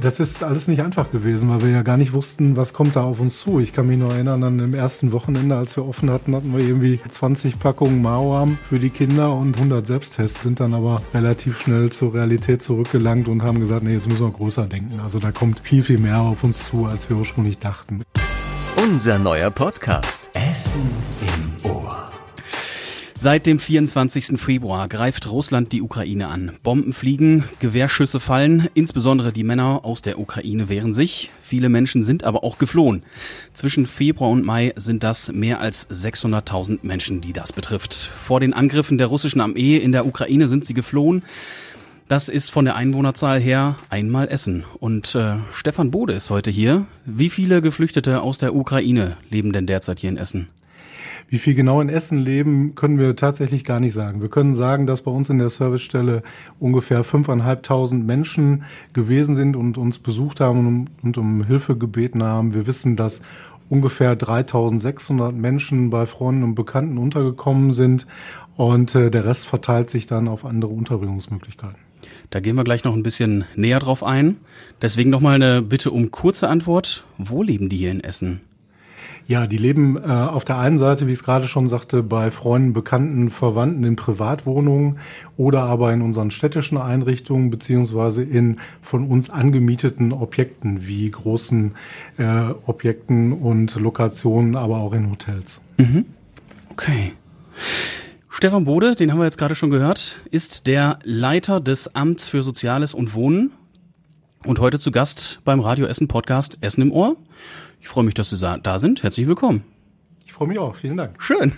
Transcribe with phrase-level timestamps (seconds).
[0.00, 3.02] Das ist alles nicht einfach gewesen, weil wir ja gar nicht wussten, was kommt da
[3.02, 3.60] auf uns zu.
[3.60, 6.64] Ich kann mich noch erinnern, an dem ersten Wochenende, als wir offen hatten, hatten wir
[6.64, 11.90] irgendwie 20 Packungen Maoam für die Kinder und 100 Selbsttests, sind dann aber relativ schnell
[11.90, 15.00] zur Realität zurückgelangt und haben gesagt, nee, jetzt müssen wir größer denken.
[15.00, 18.02] Also da kommt viel, viel mehr auf uns zu, als wir ursprünglich dachten.
[18.82, 20.90] Unser neuer Podcast Essen
[21.20, 22.05] im Ohr.
[23.18, 24.38] Seit dem 24.
[24.38, 26.52] Februar greift Russland die Ukraine an.
[26.62, 31.30] Bomben fliegen, Gewehrschüsse fallen, insbesondere die Männer aus der Ukraine wehren sich.
[31.40, 33.04] Viele Menschen sind aber auch geflohen.
[33.54, 37.94] Zwischen Februar und Mai sind das mehr als 600.000 Menschen, die das betrifft.
[37.94, 41.22] Vor den Angriffen der russischen Armee in der Ukraine sind sie geflohen.
[42.08, 44.64] Das ist von der Einwohnerzahl her einmal Essen.
[44.78, 46.84] Und äh, Stefan Bode ist heute hier.
[47.06, 50.48] Wie viele Geflüchtete aus der Ukraine leben denn derzeit hier in Essen?
[51.28, 54.20] Wie viel genau in Essen leben, können wir tatsächlich gar nicht sagen.
[54.20, 56.22] Wir können sagen, dass bei uns in der Servicestelle
[56.60, 62.54] ungefähr fünfeinhalbtausend Menschen gewesen sind und uns besucht haben und, und um Hilfe gebeten haben.
[62.54, 63.22] Wir wissen, dass
[63.68, 68.06] ungefähr 3600 Menschen bei Freunden und Bekannten untergekommen sind
[68.56, 71.76] und äh, der Rest verteilt sich dann auf andere Unterbringungsmöglichkeiten.
[72.30, 74.36] Da gehen wir gleich noch ein bisschen näher drauf ein.
[74.80, 77.04] Deswegen nochmal eine Bitte um kurze Antwort.
[77.18, 78.42] Wo leben die hier in Essen?
[79.28, 82.30] Ja, die leben äh, auf der einen Seite, wie ich es gerade schon sagte, bei
[82.30, 85.00] Freunden, Bekannten, Verwandten in Privatwohnungen
[85.36, 91.74] oder aber in unseren städtischen Einrichtungen beziehungsweise in von uns angemieteten Objekten wie großen
[92.18, 95.60] äh, Objekten und Lokationen, aber auch in Hotels.
[95.78, 96.04] Mhm.
[96.70, 97.12] Okay.
[98.28, 102.44] Stefan Bode, den haben wir jetzt gerade schon gehört, ist der Leiter des Amts für
[102.44, 103.50] Soziales und Wohnen
[104.44, 107.16] und heute zu Gast beim Radio Essen Podcast Essen im Ohr.
[107.86, 109.04] Ich freue mich, dass Sie da sind.
[109.04, 109.62] Herzlich willkommen.
[110.26, 110.74] Ich freue mich auch.
[110.74, 111.22] Vielen Dank.
[111.22, 111.52] Schön.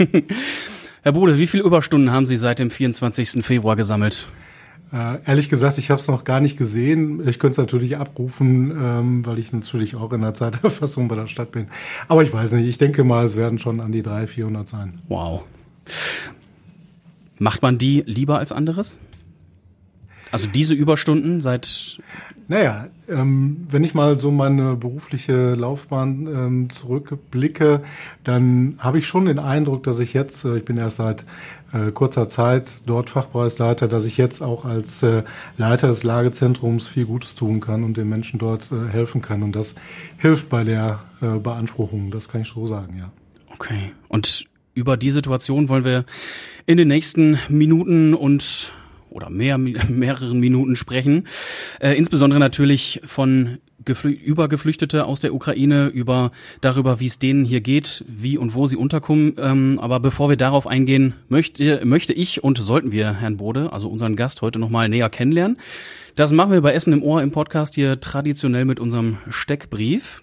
[1.02, 3.42] Herr Bode, wie viele Überstunden haben Sie seit dem 24.
[3.42, 4.28] Februar gesammelt?
[4.92, 7.26] Äh, ehrlich gesagt, ich habe es noch gar nicht gesehen.
[7.26, 11.28] Ich könnte es natürlich abrufen, ähm, weil ich natürlich auch in der Zeiterfassung bei der
[11.28, 11.68] Stadt bin.
[12.08, 12.68] Aber ich weiß nicht.
[12.68, 15.00] Ich denke mal, es werden schon an die 300, 400 sein.
[15.08, 15.44] Wow.
[17.38, 18.98] Macht man die lieber als anderes?
[20.30, 22.02] Also diese Überstunden seit
[22.48, 27.82] naja, ähm, wenn ich mal so meine berufliche Laufbahn ähm, zurückblicke,
[28.24, 31.26] dann habe ich schon den Eindruck, dass ich jetzt, äh, ich bin erst seit
[31.72, 35.24] äh, kurzer Zeit dort Fachpreisleiter, dass ich jetzt auch als äh,
[35.58, 39.42] Leiter des Lagezentrums viel Gutes tun kann und den Menschen dort äh, helfen kann.
[39.42, 39.74] Und das
[40.16, 43.10] hilft bei der äh, Beanspruchung, das kann ich so sagen, ja.
[43.52, 43.92] Okay.
[44.08, 46.04] Und über die Situation wollen wir
[46.64, 48.72] in den nächsten Minuten und
[49.10, 49.58] oder mehr,
[49.88, 51.26] mehreren Minuten sprechen.
[51.80, 57.44] Äh, insbesondere natürlich von Geflü über Geflüchtete aus der Ukraine, über darüber, wie es denen
[57.44, 59.34] hier geht, wie und wo sie unterkommen.
[59.38, 63.88] Ähm, aber bevor wir darauf eingehen, möchte, möchte ich und sollten wir Herrn Bode, also
[63.88, 65.58] unseren Gast, heute nochmal näher kennenlernen.
[66.16, 70.22] Das machen wir bei Essen im Ohr im Podcast hier traditionell mit unserem Steckbrief.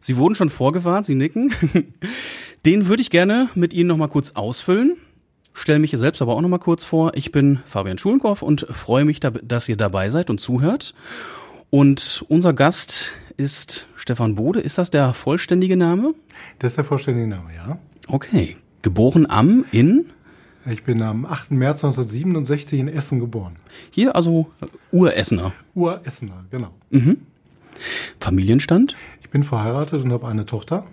[0.00, 1.52] Sie wurden schon vorgewarnt, Sie nicken.
[2.64, 4.96] Den würde ich gerne mit Ihnen nochmal kurz ausfüllen
[5.56, 7.12] stelle mich selbst aber auch noch mal kurz vor.
[7.14, 10.94] Ich bin Fabian Schulenkorf und freue mich, dass ihr dabei seid und zuhört.
[11.70, 14.60] Und unser Gast ist Stefan Bode.
[14.60, 16.14] Ist das der vollständige Name?
[16.58, 17.78] Das ist der vollständige Name, ja.
[18.08, 18.56] Okay.
[18.82, 20.06] Geboren am in?
[20.70, 21.52] Ich bin am 8.
[21.52, 23.56] März 1967 in Essen geboren.
[23.90, 24.50] Hier also
[24.92, 25.52] Uressener.
[25.74, 26.70] Uressener, genau.
[26.90, 27.18] Mhm.
[28.20, 28.96] Familienstand?
[29.22, 30.84] Ich bin verheiratet und habe eine Tochter.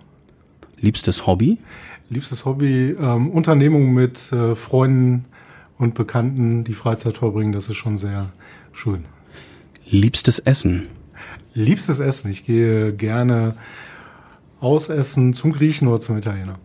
[0.78, 1.58] Liebstes Hobby?
[2.14, 5.26] Liebstes Hobby, ähm, Unternehmung mit äh, Freunden
[5.78, 8.30] und Bekannten, die Freizeit verbringen, das ist schon sehr
[8.72, 9.04] schön.
[9.86, 10.88] Liebstes Essen?
[11.52, 12.30] Liebstes Essen.
[12.30, 13.56] Ich gehe gerne
[14.60, 16.58] ausessen zum Griechen oder zum Italiener.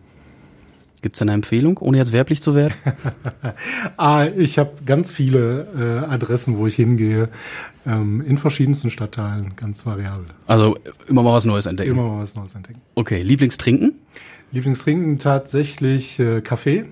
[1.02, 2.74] Gibt es eine Empfehlung, ohne jetzt werblich zu werden?
[3.96, 7.30] ah, ich habe ganz viele äh, Adressen, wo ich hingehe,
[7.86, 10.26] ähm, in verschiedensten Stadtteilen, ganz variabel.
[10.46, 10.78] Also
[11.08, 11.92] immer mal was Neues entdecken.
[11.92, 12.82] Immer mal was Neues entdecken.
[12.94, 13.94] Okay, Lieblingstrinken?
[14.52, 16.86] Lieblingstrinken tatsächlich äh, Kaffee.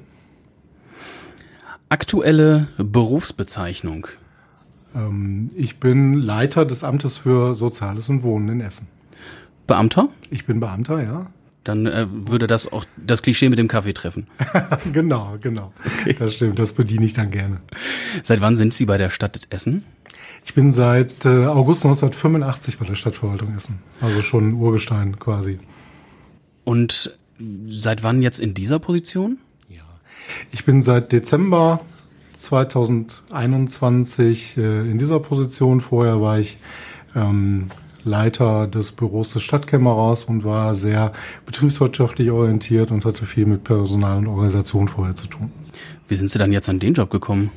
[1.89, 4.07] Aktuelle Berufsbezeichnung.
[4.95, 8.87] Ähm, ich bin Leiter des Amtes für Soziales und Wohnen in Essen.
[9.67, 10.09] Beamter?
[10.31, 11.27] Ich bin Beamter, ja.
[11.65, 14.27] Dann äh, würde das auch das Klischee mit dem Kaffee treffen.
[14.93, 15.73] genau, genau.
[16.01, 16.17] Okay.
[16.19, 17.61] Das stimmt, das bediene ich dann gerne.
[18.23, 19.85] Seit wann sind Sie bei der Stadt Essen?
[20.47, 23.81] Ich bin seit äh, August 1985 bei der Stadtverwaltung Essen.
[24.01, 25.59] Also schon Urgestein quasi.
[26.65, 27.19] Und
[27.69, 29.39] Seit wann jetzt in dieser Position?
[29.69, 29.83] Ja,
[30.51, 31.81] ich bin seit Dezember
[32.39, 35.81] 2021 äh, in dieser Position.
[35.81, 36.57] Vorher war ich
[37.15, 37.69] ähm,
[38.05, 41.13] Leiter des Büros des Stadtkämmerers und war sehr
[41.47, 45.51] betriebswirtschaftlich orientiert und hatte viel mit Personal und Organisation vorher zu tun.
[46.09, 47.51] Wie sind Sie dann jetzt an den Job gekommen?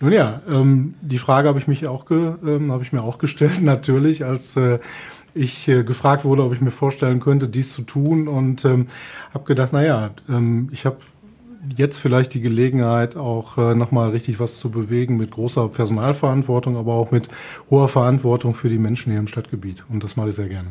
[0.00, 3.18] Nun ja, ähm, die Frage habe ich mich auch ge, ähm, habe ich mir auch
[3.18, 4.78] gestellt, natürlich, als äh,
[5.34, 8.88] ich äh, gefragt wurde, ob ich mir vorstellen könnte, dies zu tun und ähm,
[9.32, 10.98] habe gedacht, naja, ähm, ich habe
[11.76, 16.94] jetzt vielleicht die Gelegenheit, auch äh, nochmal richtig was zu bewegen mit großer Personalverantwortung, aber
[16.94, 17.28] auch mit
[17.70, 19.84] hoher Verantwortung für die Menschen hier im Stadtgebiet.
[19.88, 20.68] Und das mache ich sehr gerne.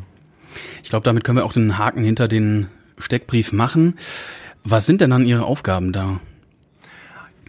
[0.82, 2.68] Ich glaube, damit können wir auch den Haken hinter den
[2.98, 3.94] Steckbrief machen.
[4.62, 6.20] Was sind denn dann Ihre Aufgaben da?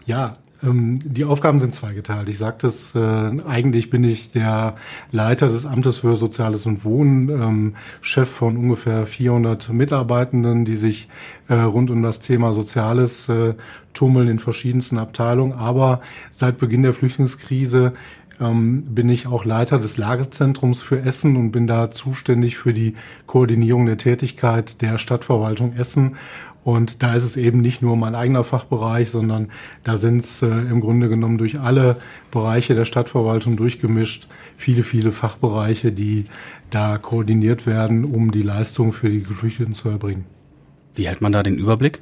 [0.05, 0.37] Ja,
[0.73, 2.29] die Aufgaben sind zweigeteilt.
[2.29, 4.75] Ich sagte es, äh, eigentlich bin ich der
[5.11, 11.07] Leiter des Amtes für Soziales und Wohnen, ähm, Chef von ungefähr 400 Mitarbeitenden, die sich
[11.47, 13.53] äh, rund um das Thema Soziales äh,
[13.93, 15.53] tummeln in verschiedensten Abteilungen.
[15.53, 16.01] Aber
[16.31, 17.93] seit Beginn der Flüchtlingskrise
[18.39, 22.95] ähm, bin ich auch Leiter des Lagezentrums für Essen und bin da zuständig für die
[23.27, 26.17] Koordinierung der Tätigkeit der Stadtverwaltung Essen
[26.65, 29.49] und da ist es eben nicht nur mein eigener Fachbereich, sondern
[29.83, 31.97] da sind es äh, im Grunde genommen durch alle
[32.31, 34.27] Bereiche der Stadtverwaltung durchgemischt
[34.57, 36.25] viele, viele Fachbereiche, die
[36.71, 40.25] da koordiniert werden, um die Leistung für die Geflüchteten zu erbringen.
[40.95, 42.01] Wie hält man da den Überblick?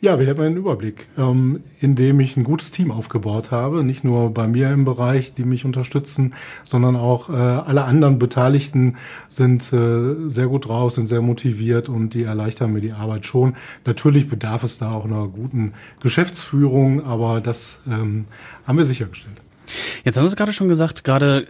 [0.00, 4.32] Ja, wir haben einen Überblick, ähm, indem ich ein gutes Team aufgebaut habe, nicht nur
[4.32, 6.34] bei mir im Bereich, die mich unterstützen,
[6.64, 8.96] sondern auch äh, alle anderen Beteiligten
[9.28, 13.56] sind äh, sehr gut drauf, sind sehr motiviert und die erleichtern mir die Arbeit schon.
[13.84, 18.26] Natürlich bedarf es da auch einer guten Geschäftsführung, aber das ähm,
[18.66, 19.40] haben wir sichergestellt.
[20.04, 21.46] Jetzt haben Sie es gerade schon gesagt, gerade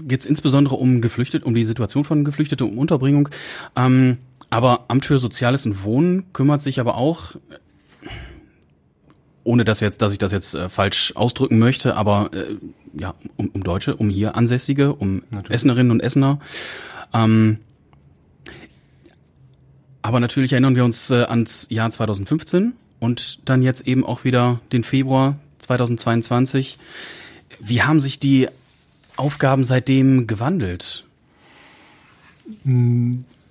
[0.00, 3.28] geht es insbesondere um Geflüchtete, um die Situation von Geflüchteten, um Unterbringung.
[3.76, 4.18] Ähm,
[4.50, 7.36] aber Amt für Soziales und Wohnen kümmert sich aber auch
[9.48, 12.56] ohne dass jetzt, dass ich das jetzt äh, falsch ausdrücken möchte, aber äh,
[12.92, 15.54] ja, um, um Deutsche, um hier Ansässige, um natürlich.
[15.54, 16.38] Essenerinnen und Essener.
[17.14, 17.58] Ähm,
[20.02, 24.60] aber natürlich erinnern wir uns äh, ans Jahr 2015 und dann jetzt eben auch wieder
[24.70, 26.78] den Februar 2022.
[27.58, 28.48] Wie haben sich die
[29.16, 31.04] Aufgaben seitdem gewandelt?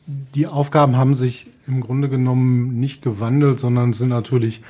[0.08, 4.62] Die Aufgaben haben sich im Grunde genommen nicht gewandelt, sondern sind natürlich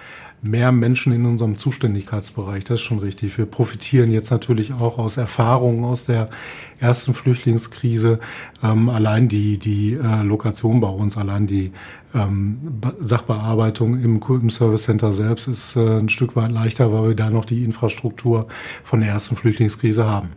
[0.41, 2.63] mehr Menschen in unserem Zuständigkeitsbereich.
[2.63, 3.37] Das ist schon richtig.
[3.37, 6.29] Wir profitieren jetzt natürlich auch aus Erfahrungen aus der
[6.79, 8.19] ersten Flüchtlingskrise.
[8.63, 11.71] Ähm, allein die, die äh, Lokation bei uns, allein die
[12.13, 17.15] ähm, Sachbearbeitung im, im Service Center selbst ist äh, ein Stück weit leichter, weil wir
[17.15, 18.47] da noch die Infrastruktur
[18.83, 20.29] von der ersten Flüchtlingskrise haben.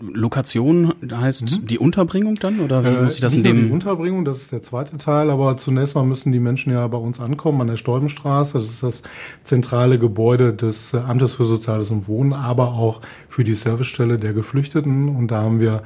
[0.00, 1.66] Lokation heißt mhm.
[1.66, 3.66] die Unterbringung dann oder wie äh, muss ich das in dem?
[3.66, 6.98] Die Unterbringung, das ist der zweite Teil, aber zunächst mal müssen die Menschen ja bei
[6.98, 8.54] uns ankommen an der Stolbenstraße.
[8.54, 9.02] Das ist das
[9.44, 14.32] zentrale Gebäude des äh, Amtes für Soziales und Wohnen, aber auch für die Servicestelle der
[14.32, 15.08] Geflüchteten.
[15.08, 15.82] Und da haben wir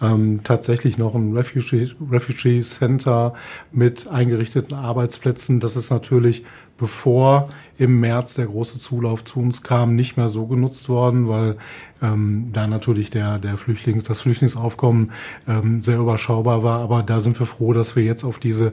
[0.00, 3.34] ähm, tatsächlich noch ein Refugee, Refugee Center
[3.72, 5.60] mit eingerichteten Arbeitsplätzen.
[5.60, 6.44] Das ist natürlich
[6.80, 11.58] bevor im März der große Zulauf zu uns kam, nicht mehr so genutzt worden, weil
[12.02, 15.12] ähm, da natürlich der, der Flüchtlings, das Flüchtlingsaufkommen
[15.48, 16.80] ähm, sehr überschaubar war.
[16.80, 18.72] Aber da sind wir froh, dass wir jetzt auf diese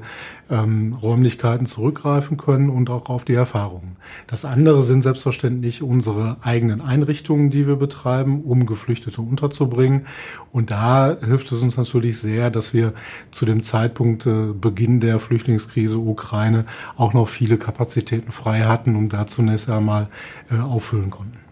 [0.50, 3.97] ähm, Räumlichkeiten zurückgreifen können und auch auf die Erfahrungen.
[4.27, 10.06] Das andere sind selbstverständlich unsere eigenen Einrichtungen, die wir betreiben, um Geflüchtete unterzubringen.
[10.51, 12.94] Und da hilft es uns natürlich sehr, dass wir
[13.31, 16.65] zu dem Zeitpunkt äh, Beginn der Flüchtlingskrise Ukraine
[16.95, 20.07] auch noch viele Kapazitäten frei hatten und da zunächst einmal
[20.50, 21.46] äh, auffüllen konnten.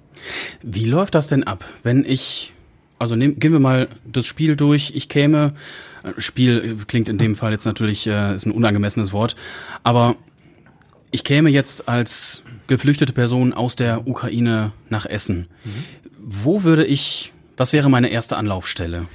[0.62, 2.54] Wie läuft das denn ab, wenn ich,
[3.00, 5.54] also nehm, gehen wir mal das Spiel durch, ich käme,
[6.04, 9.35] äh, Spiel klingt in dem Fall jetzt natürlich, äh, ist ein unangemessenes Wort,
[9.83, 10.16] aber
[11.11, 15.47] ich käme jetzt als geflüchtete Person aus der Ukraine nach Essen.
[15.64, 15.83] Mhm.
[16.19, 19.07] Wo würde ich, was wäre meine erste Anlaufstelle?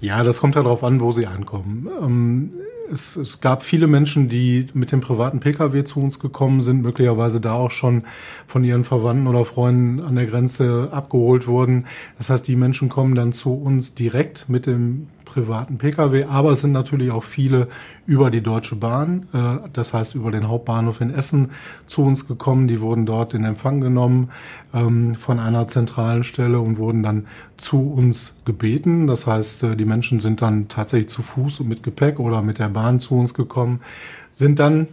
[0.00, 1.88] Ja, das kommt ja darauf an, wo Sie ankommen.
[2.00, 2.52] Ähm,
[2.92, 7.40] es, es gab viele Menschen, die mit dem privaten Pkw zu uns gekommen sind, möglicherweise
[7.40, 8.04] da auch schon
[8.46, 11.86] von ihren Verwandten oder Freunden an der Grenze abgeholt wurden.
[12.18, 16.62] Das heißt, die Menschen kommen dann zu uns direkt mit dem privaten Pkw, aber es
[16.62, 17.68] sind natürlich auch viele
[18.06, 21.50] über die Deutsche Bahn, äh, das heißt über den Hauptbahnhof in Essen
[21.86, 22.68] zu uns gekommen.
[22.68, 24.30] Die wurden dort in Empfang genommen
[24.72, 27.26] ähm, von einer zentralen Stelle und wurden dann
[27.58, 29.06] zu uns gebeten.
[29.06, 32.58] Das heißt, äh, die Menschen sind dann tatsächlich zu Fuß und mit Gepäck oder mit
[32.58, 33.80] der Bahn zu uns gekommen,
[34.32, 34.88] sind dann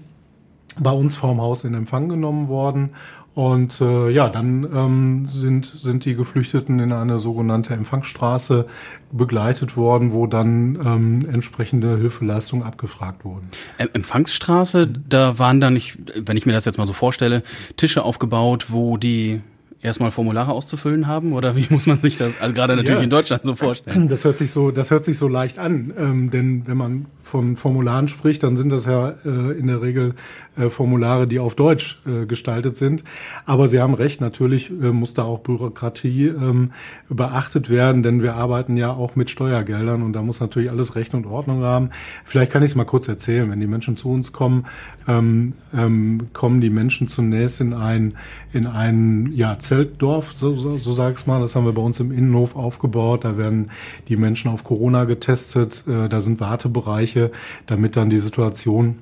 [0.77, 2.89] bei uns vorm Haus in Empfang genommen worden
[3.35, 8.67] und äh, ja, dann ähm, sind, sind die Geflüchteten in eine sogenannte Empfangsstraße
[9.11, 13.49] begleitet worden, wo dann ähm, entsprechende Hilfeleistungen abgefragt wurden.
[13.77, 17.41] Empfangsstraße, da waren dann nicht, wenn ich mir das jetzt mal so vorstelle,
[17.75, 19.41] Tische aufgebaut, wo die
[19.81, 23.03] erstmal Formulare auszufüllen haben oder wie muss man sich das also gerade natürlich ja.
[23.03, 24.07] in Deutschland so vorstellen?
[24.09, 27.55] Das hört sich so, das hört sich so leicht an, ähm, denn wenn man von
[27.55, 30.13] Formularen spricht, dann sind das ja äh, in der Regel
[30.55, 33.03] äh, Formulare, die auf Deutsch äh, gestaltet sind.
[33.47, 36.73] Aber Sie haben recht, natürlich äh, muss da auch Bürokratie ähm,
[37.09, 41.15] beachtet werden, denn wir arbeiten ja auch mit Steuergeldern und da muss natürlich alles Recht
[41.15, 41.89] und Ordnung haben.
[42.23, 43.49] Vielleicht kann ich es mal kurz erzählen.
[43.49, 44.67] Wenn die Menschen zu uns kommen,
[45.07, 48.13] ähm, ähm, kommen die Menschen zunächst in ein
[48.53, 51.41] in ein ja, Zeltdorf, so, so, so sag ich mal.
[51.41, 53.25] Das haben wir bei uns im Innenhof aufgebaut.
[53.25, 53.71] Da werden
[54.07, 55.83] die Menschen auf Corona getestet.
[55.87, 57.22] Äh, da sind Wartebereiche,
[57.67, 58.99] damit dann die Situation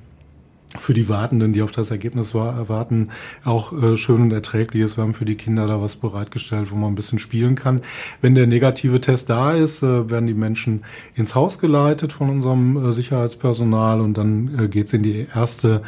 [0.78, 3.10] für die Wartenden, die auf das Ergebnis warten,
[3.44, 4.96] auch äh, schön und erträglich ist.
[4.96, 7.82] Wir haben für die Kinder da was bereitgestellt, wo man ein bisschen spielen kann.
[8.20, 12.88] Wenn der negative Test da ist, äh, werden die Menschen ins Haus geleitet von unserem
[12.88, 15.82] äh, Sicherheitspersonal und dann äh, geht's in die erste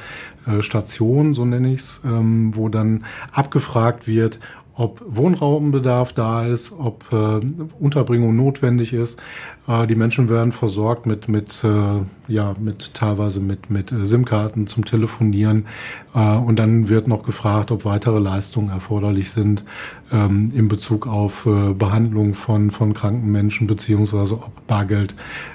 [0.61, 4.38] Station, so nenne ich's, ähm, wo dann abgefragt wird,
[4.76, 7.40] ob Wohnraumbedarf da ist, ob äh,
[7.78, 9.21] Unterbringung notwendig ist.
[9.69, 14.66] Äh, die Menschen werden versorgt mit mit äh, ja mit teilweise mit mit äh, SIM-Karten
[14.66, 15.66] zum Telefonieren
[16.14, 19.64] äh, und dann wird noch gefragt, ob weitere Leistungen erforderlich sind
[20.12, 25.14] ähm, in Bezug auf äh, Behandlung von von kranken Menschen beziehungsweise ob Bargeld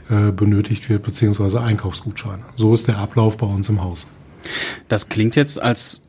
[0.09, 2.43] äh, benötigt wird beziehungsweise Einkaufsgutscheine.
[2.55, 4.07] So ist der Ablauf bei uns im Haus.
[4.87, 6.08] Das klingt jetzt als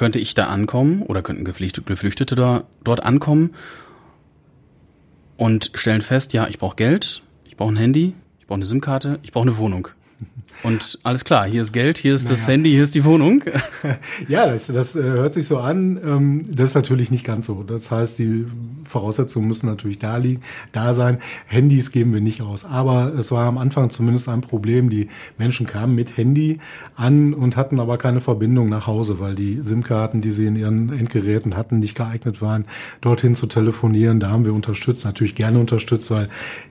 [0.00, 3.50] könnte ich da ankommen oder könnten Geflüchtete da, dort ankommen
[5.36, 9.18] und stellen fest, ja, ich brauche Geld, ich brauche ein Handy, ich brauche eine SIM-Karte,
[9.22, 9.88] ich brauche eine Wohnung.
[10.62, 12.34] Und alles klar, hier ist Geld, hier ist naja.
[12.34, 13.44] das Handy, hier ist die Wohnung.
[14.28, 16.00] ja, das, das äh, hört sich so an.
[16.02, 17.62] Ähm, das ist natürlich nicht ganz so.
[17.62, 18.46] Das heißt, die
[18.90, 20.42] Voraussetzungen müssen natürlich da liegen,
[20.72, 21.18] da sein.
[21.46, 22.64] Handys geben wir nicht aus.
[22.64, 24.90] Aber es war am Anfang zumindest ein Problem.
[24.90, 26.58] Die Menschen kamen mit Handy
[26.96, 30.92] an und hatten aber keine Verbindung nach Hause, weil die SIM-Karten, die sie in ihren
[30.92, 32.64] Endgeräten hatten, nicht geeignet waren,
[33.00, 34.20] dorthin zu telefonieren.
[34.20, 36.28] Da haben wir unterstützt, natürlich gerne unterstützt, weil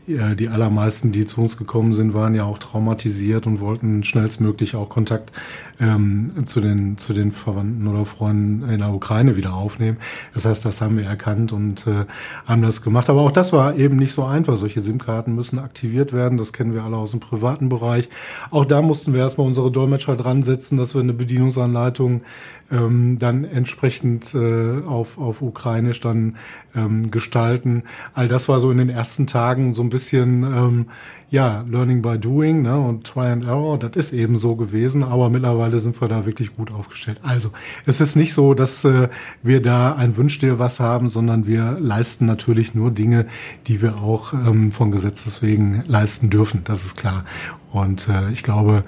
[0.07, 4.75] äh, die allermeisten, die zu uns gekommen sind, waren ja auch traumatisiert und wollten schnellstmöglich
[4.75, 5.31] auch Kontakt
[5.79, 9.97] ähm, zu, den, zu den Verwandten oder Freunden in der Ukraine wieder aufnehmen.
[10.33, 12.05] Das heißt, das haben wir erkannt und äh,
[12.46, 13.10] haben das gemacht.
[13.10, 14.58] Aber auch das war eben nicht so einfach.
[14.58, 16.38] Solche SIM-Karten müssen aktiviert werden.
[16.38, 18.10] Das kennen wir alle aus dem privaten Bereich.
[18.51, 22.22] Auch da mussten wir erstmal unsere Dolmetscher dran setzen, dass wir eine Bedienungsanleitung
[22.71, 26.35] ähm, dann entsprechend äh, auf, auf Ukrainisch dann
[26.75, 27.83] ähm, gestalten.
[28.13, 30.85] All das war so in den ersten Tagen so ein bisschen ähm,
[31.31, 35.29] ja, Learning by Doing ne, und Try and Error, das ist eben so gewesen, aber
[35.29, 37.19] mittlerweile sind wir da wirklich gut aufgestellt.
[37.21, 37.51] Also,
[37.85, 39.09] es ist nicht so, dass äh,
[39.43, 43.27] wir da ein Wünsch dir was haben, sondern wir leisten natürlich nur Dinge,
[43.67, 47.25] die wir auch ähm, von Gesetzes wegen leisten dürfen, das ist klar.
[47.71, 48.83] Und äh, ich glaube,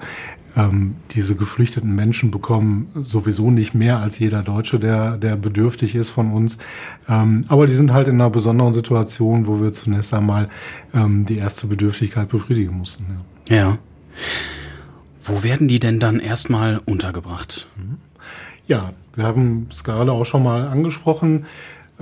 [0.56, 6.10] ähm, diese geflüchteten Menschen bekommen sowieso nicht mehr als jeder Deutsche, der, der bedürftig ist
[6.10, 6.58] von uns.
[7.08, 10.48] Ähm, aber die sind halt in einer besonderen Situation, wo wir zunächst einmal
[10.94, 13.06] ähm, die erste Bedürftigkeit befriedigen mussten.
[13.48, 13.56] Ja.
[13.56, 13.78] ja.
[15.24, 17.68] Wo werden die denn dann erstmal untergebracht?
[18.66, 21.46] Ja, wir haben es gerade auch schon mal angesprochen.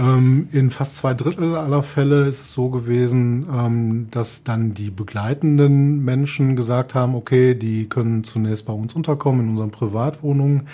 [0.00, 4.88] Ähm, in fast zwei Drittel aller Fälle ist es so gewesen, ähm, dass dann die
[4.88, 10.69] begleitenden Menschen gesagt haben, okay, die können zunächst bei uns unterkommen in unseren Privatwohnungen.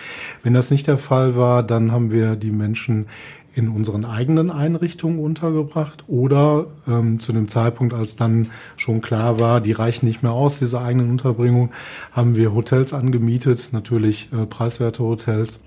[0.44, 3.06] Wenn das nicht der Fall war, dann haben wir die Menschen
[3.52, 9.60] in unseren eigenen Einrichtungen untergebracht oder ähm, zu dem Zeitpunkt, als dann schon klar war,
[9.60, 11.70] die reichen nicht mehr aus, diese eigenen Unterbringung,
[12.12, 15.58] haben wir Hotels angemietet, natürlich äh, preiswerte Hotels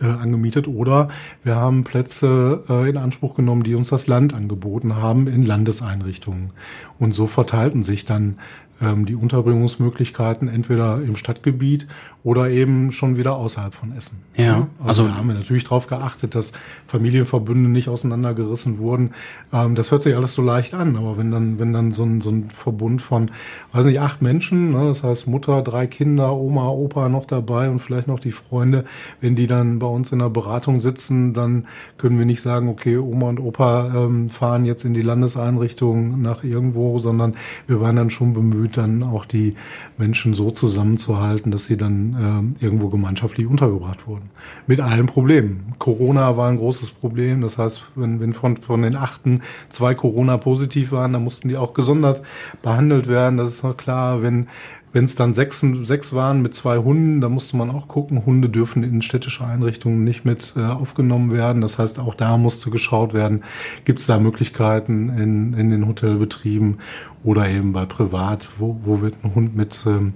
[0.00, 1.08] äh, angemietet oder
[1.42, 6.50] wir haben Plätze äh, in Anspruch genommen, die uns das Land angeboten haben in Landeseinrichtungen.
[6.98, 8.38] Und so verteilten sich dann
[8.80, 11.86] ähm, die Unterbringungsmöglichkeiten entweder im Stadtgebiet
[12.22, 14.18] oder eben schon wieder außerhalb von Essen.
[14.36, 16.52] Ja, also, also da haben wir natürlich darauf geachtet, dass
[16.86, 19.12] Familienverbünde nicht auseinandergerissen wurden.
[19.52, 22.20] Ähm, das hört sich alles so leicht an, aber wenn dann, wenn dann so ein,
[22.20, 23.30] so ein Verbund von,
[23.72, 27.80] weiß nicht, acht Menschen, ne, das heißt Mutter, drei Kinder, Oma, Opa noch dabei und
[27.80, 28.84] vielleicht noch die Freunde,
[29.20, 32.98] wenn die dann bei uns in der Beratung sitzen, dann können wir nicht sagen, okay,
[32.98, 37.34] Oma und Opa ähm, fahren jetzt in die Landeseinrichtung nach irgendwo, sondern
[37.66, 39.54] wir waren dann schon bemüht, dann auch die
[39.96, 44.30] Menschen so zusammenzuhalten, dass sie dann äh, irgendwo gemeinschaftlich untergebracht wurden.
[44.66, 45.74] Mit allen Problemen.
[45.78, 47.40] Corona war ein großes Problem.
[47.40, 51.56] Das heißt, wenn, wenn von, von den achten zwei Corona positiv waren, dann mussten die
[51.56, 52.22] auch gesondert
[52.62, 53.36] behandelt werden.
[53.36, 54.22] Das ist noch klar.
[54.22, 54.48] Wenn
[54.92, 58.48] wenn es dann sechs, sechs waren mit zwei Hunden, da musste man auch gucken, Hunde
[58.48, 61.62] dürfen in städtische Einrichtungen nicht mit äh, aufgenommen werden.
[61.62, 63.44] Das heißt, auch da musste geschaut werden,
[63.84, 66.78] gibt es da Möglichkeiten in, in den Hotelbetrieben
[67.22, 70.14] oder eben bei Privat, wo, wo wird ein Hund mit ähm,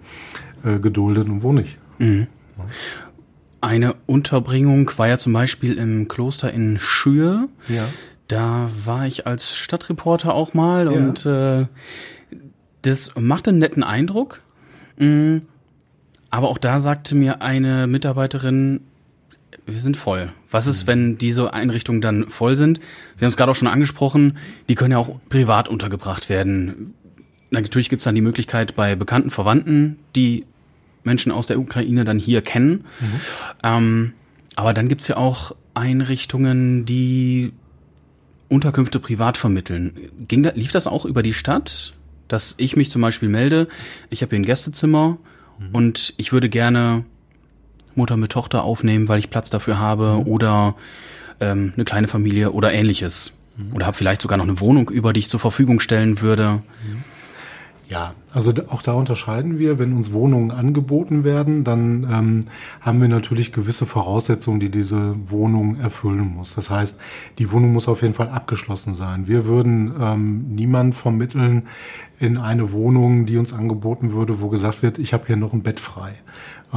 [0.64, 1.78] äh, geduldet und wo nicht.
[1.98, 2.26] Mhm.
[3.60, 7.48] Eine Unterbringung war ja zum Beispiel im Kloster in Schür.
[7.68, 7.88] Ja.
[8.28, 10.90] Da war ich als Stadtreporter auch mal ja.
[10.92, 11.66] und äh,
[12.82, 14.42] das macht einen netten Eindruck.
[14.98, 15.38] Mm,
[16.30, 18.80] aber auch da sagte mir eine Mitarbeiterin,
[19.66, 20.32] wir sind voll.
[20.50, 22.80] Was ist, wenn diese Einrichtungen dann voll sind?
[23.16, 24.36] Sie haben es gerade auch schon angesprochen,
[24.68, 26.94] die können ja auch privat untergebracht werden.
[27.50, 30.44] Natürlich gibt es dann die Möglichkeit bei bekannten Verwandten, die
[31.04, 32.84] Menschen aus der Ukraine dann hier kennen.
[33.00, 33.20] Mhm.
[33.62, 34.12] Ähm,
[34.56, 37.52] aber dann gibt's ja auch Einrichtungen, die
[38.49, 39.96] Unterkünfte privat vermitteln.
[40.28, 41.92] Ging da, lief das auch über die Stadt,
[42.28, 43.68] dass ich mich zum Beispiel melde,
[44.11, 45.18] ich habe hier ein Gästezimmer
[45.58, 45.68] mhm.
[45.73, 47.04] und ich würde gerne
[47.94, 50.26] Mutter mit Tochter aufnehmen, weil ich Platz dafür habe mhm.
[50.26, 50.75] oder
[51.40, 53.32] ähm, eine kleine Familie oder ähnliches.
[53.56, 53.75] Mhm.
[53.75, 56.62] Oder habe vielleicht sogar noch eine Wohnung über, die ich zur Verfügung stellen würde.
[56.87, 57.04] Mhm.
[57.86, 59.78] Ja, also auch da unterscheiden wir.
[59.78, 62.40] Wenn uns Wohnungen angeboten werden, dann ähm,
[62.80, 66.54] haben wir natürlich gewisse Voraussetzungen, die diese Wohnung erfüllen muss.
[66.54, 66.98] Das heißt,
[67.38, 69.26] die Wohnung muss auf jeden Fall abgeschlossen sein.
[69.26, 71.64] Wir würden ähm, niemand vermitteln
[72.18, 75.62] in eine Wohnung, die uns angeboten würde, wo gesagt wird, ich habe hier noch ein
[75.62, 76.14] Bett frei.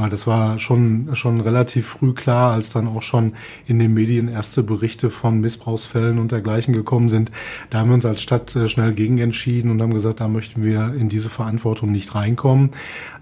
[0.06, 3.32] Das war schon, schon relativ früh klar, als dann auch schon
[3.66, 7.32] in den Medien erste Berichte von Missbrauchsfällen und dergleichen gekommen sind.
[7.70, 10.62] Da haben wir uns als Stadt äh, schnell gegen entschieden und haben gesagt, da möchten
[10.62, 12.70] wir in diese Verantwortung nicht reinkommen.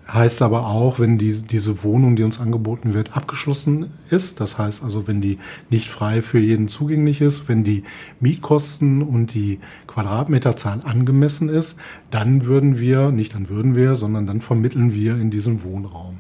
[0.09, 4.85] Heißt aber auch, wenn die, diese Wohnung, die uns angeboten wird, abgeschlossen ist, das heißt
[4.85, 7.83] also, wenn die nicht frei für jeden zugänglich ist, wenn die
[8.21, 9.59] Mietkosten und die
[9.89, 11.77] Quadratmeterzahl angemessen ist,
[12.13, 16.19] dann würden wir, nicht dann würden wir, sondern dann vermitteln wir in diesem Wohnraum.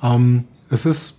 [0.00, 1.18] Ähm, es ist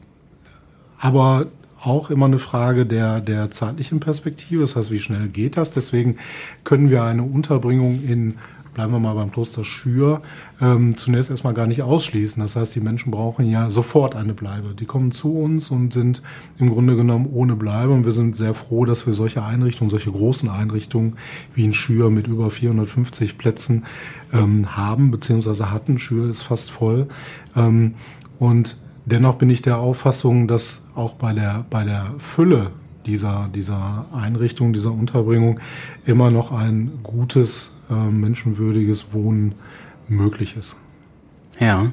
[0.97, 1.47] aber
[1.85, 5.71] auch immer eine Frage der, der zeitlichen Perspektive, das heißt, wie schnell geht das?
[5.71, 6.17] Deswegen
[6.63, 8.35] können wir eine Unterbringung in
[8.75, 10.21] bleiben wir mal beim Kloster Schür,
[10.61, 12.43] ähm, zunächst erstmal gar nicht ausschließen.
[12.43, 14.75] Das heißt, die Menschen brauchen ja sofort eine Bleibe.
[14.75, 16.21] Die kommen zu uns und sind
[16.59, 17.93] im Grunde genommen ohne Bleibe.
[17.93, 21.15] Und wir sind sehr froh, dass wir solche Einrichtungen, solche großen Einrichtungen
[21.55, 23.85] wie in Schür mit über 450 Plätzen
[24.31, 25.97] ähm, haben, beziehungsweise hatten.
[25.97, 27.07] Schür ist fast voll.
[27.55, 27.95] Ähm,
[28.37, 32.71] und dennoch bin ich der Auffassung, dass auch bei der, bei der Fülle
[33.05, 35.59] dieser, dieser Einrichtung, dieser Unterbringung
[36.05, 39.55] immer noch ein gutes äh, menschenwürdiges Wohnen
[40.07, 40.75] möglich ist.
[41.59, 41.91] Ja.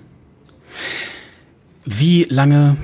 [1.84, 2.76] Wie lange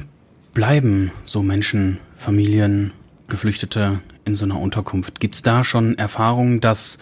[0.54, 2.92] bleiben so Menschen, Familien,
[3.28, 5.20] Geflüchtete in so einer Unterkunft?
[5.20, 6.98] Gibt es da schon Erfahrungen, dass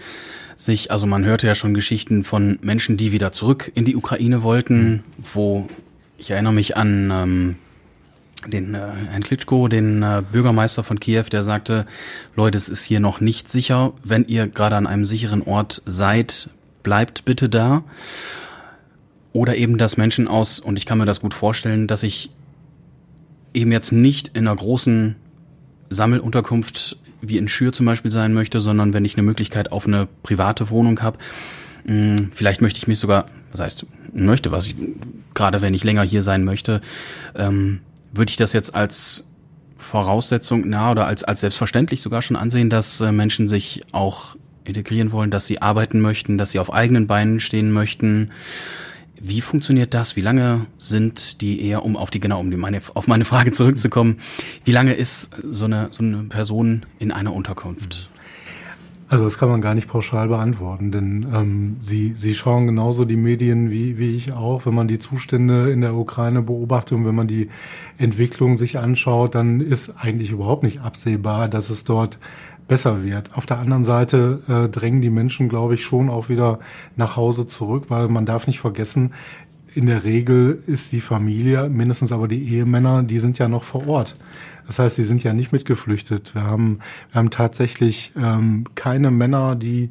[0.57, 4.43] sich, also man hörte ja schon Geschichten von Menschen, die wieder zurück in die Ukraine
[4.43, 5.69] wollten, wo
[6.19, 7.57] ich erinnere mich an ähm,
[8.47, 8.79] den äh,
[9.11, 11.87] Herrn Klitschko, den äh, Bürgermeister von Kiew, der sagte,
[12.35, 13.93] Leute, es ist hier noch nicht sicher.
[14.05, 16.51] Wenn ihr gerade an einem sicheren Ort seid,
[16.83, 17.85] bleibt bitte da.
[19.33, 22.31] Oder eben, dass Menschen aus, und ich kann mir das gut vorstellen, dass ich
[23.53, 25.17] eben jetzt nicht in einer großen
[25.91, 30.07] Sammelunterkunft wie in Schür zum Beispiel sein möchte, sondern wenn ich eine Möglichkeit auf eine
[30.23, 31.19] private Wohnung habe,
[31.87, 34.77] hm, vielleicht möchte ich mich sogar, was heißt möchte, was ich,
[35.35, 36.81] gerade wenn ich länger hier sein möchte,
[37.35, 37.81] ähm,
[38.13, 39.27] würde ich das jetzt als
[39.77, 45.13] Voraussetzung, na, oder als, als selbstverständlich sogar schon ansehen, dass äh, Menschen sich auch integrieren
[45.13, 48.31] wollen, dass sie arbeiten möchten, dass sie auf eigenen Beinen stehen möchten.
[49.21, 50.17] Wie funktioniert das?
[50.17, 53.53] Wie lange sind die eher, um auf die, genau, um die meine, auf meine Frage
[53.53, 54.19] zurückzukommen,
[54.65, 58.11] wie lange ist so eine, so eine Person in einer Unterkunft?
[59.09, 63.17] Also das kann man gar nicht pauschal beantworten, denn ähm, sie, sie schauen genauso die
[63.17, 64.67] Medien wie, wie ich auch.
[64.67, 67.49] Wenn man die Zustände in der Ukraine beobachtet und wenn man die
[67.99, 72.19] Entwicklung sich anschaut, dann ist eigentlich überhaupt nicht absehbar, dass es dort
[72.67, 73.31] besser wird.
[73.37, 76.59] Auf der anderen Seite äh, drängen die Menschen, glaube ich, schon auch wieder
[76.97, 79.13] nach Hause zurück, weil man darf nicht vergessen,
[79.77, 83.87] in der Regel ist die Familie, mindestens aber die Ehemänner, die sind ja noch vor
[83.87, 84.17] Ort.
[84.67, 86.35] Das heißt, sie sind ja nicht mitgeflüchtet.
[86.35, 86.81] Wir haben,
[87.13, 89.91] wir haben tatsächlich ähm, keine Männer, die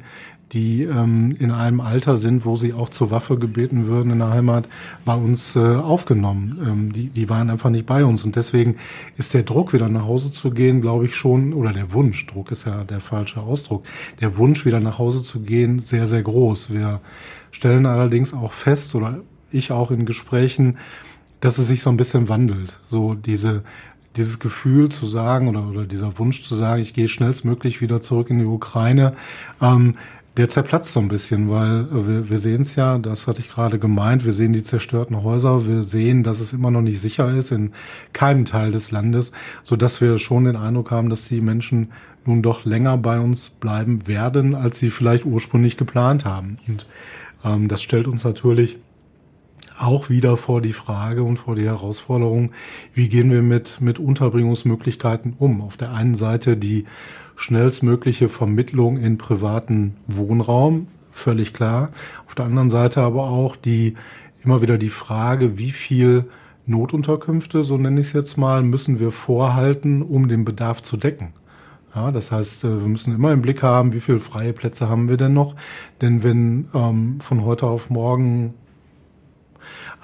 [0.52, 4.30] die ähm, in einem Alter sind, wo sie auch zur Waffe gebeten würden in der
[4.30, 4.68] Heimat,
[5.04, 6.58] bei uns äh, aufgenommen.
[6.64, 8.24] Ähm, die, die waren einfach nicht bei uns.
[8.24, 8.76] Und deswegen
[9.16, 12.52] ist der Druck, wieder nach Hause zu gehen, glaube ich schon, oder der Wunsch, Druck
[12.52, 13.84] ist ja der falsche Ausdruck,
[14.20, 16.72] der Wunsch, wieder nach Hause zu gehen, sehr, sehr groß.
[16.72, 17.00] Wir
[17.50, 20.78] stellen allerdings auch fest, oder ich auch in Gesprächen,
[21.40, 22.78] dass es sich so ein bisschen wandelt.
[22.88, 23.62] So diese
[24.16, 28.30] dieses Gefühl zu sagen oder, oder dieser Wunsch zu sagen, ich gehe schnellstmöglich wieder zurück
[28.30, 29.14] in die Ukraine,
[29.60, 29.96] ähm,
[30.36, 33.78] der zerplatzt so ein bisschen, weil wir, wir sehen es ja, das hatte ich gerade
[33.78, 37.52] gemeint, wir sehen die zerstörten Häuser, wir sehen, dass es immer noch nicht sicher ist
[37.52, 37.72] in
[38.12, 41.92] keinem Teil des Landes, so dass wir schon den Eindruck haben, dass die Menschen
[42.26, 46.58] nun doch länger bei uns bleiben werden, als sie vielleicht ursprünglich geplant haben.
[46.68, 46.86] Und
[47.44, 48.76] ähm, das stellt uns natürlich
[49.78, 52.52] auch wieder vor die Frage und vor die Herausforderung,
[52.94, 55.60] wie gehen wir mit, mit Unterbringungsmöglichkeiten um?
[55.60, 56.84] Auf der einen Seite die
[57.36, 61.90] schnellstmögliche Vermittlung in privaten Wohnraum, völlig klar.
[62.26, 63.94] Auf der anderen Seite aber auch die
[64.42, 66.24] immer wieder die Frage, wie viel
[66.66, 71.32] Notunterkünfte, so nenne ich es jetzt mal, müssen wir vorhalten, um den Bedarf zu decken.
[71.94, 75.08] Ja, das heißt, äh, wir müssen immer im Blick haben, wie viele freie Plätze haben
[75.08, 75.54] wir denn noch.
[76.02, 78.54] Denn wenn ähm, von heute auf morgen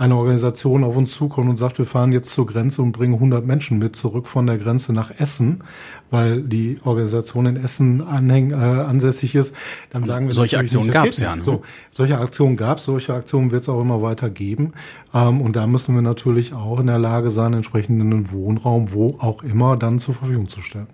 [0.02, 3.46] eine Organisation auf uns zukommt und sagt, wir fahren jetzt zur Grenze und bringen 100
[3.46, 5.62] Menschen mit zurück von der Grenze nach Essen,
[6.10, 9.54] weil die Organisation in Essen anhäng, äh, ansässig ist,
[9.90, 11.36] dann sagen wir solche Aktionen gab es ja.
[11.36, 11.44] Ne?
[11.44, 11.62] So,
[11.92, 14.72] solche Aktionen gab es, solche Aktionen wird es auch immer weiter geben.
[15.14, 19.44] Ähm, und da müssen wir natürlich auch in der Lage sein, entsprechenden Wohnraum, wo auch
[19.44, 20.88] immer, dann zur Verfügung zu stellen.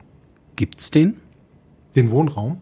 [0.57, 1.15] Gibt's den?
[1.97, 2.59] Den Wohnraum?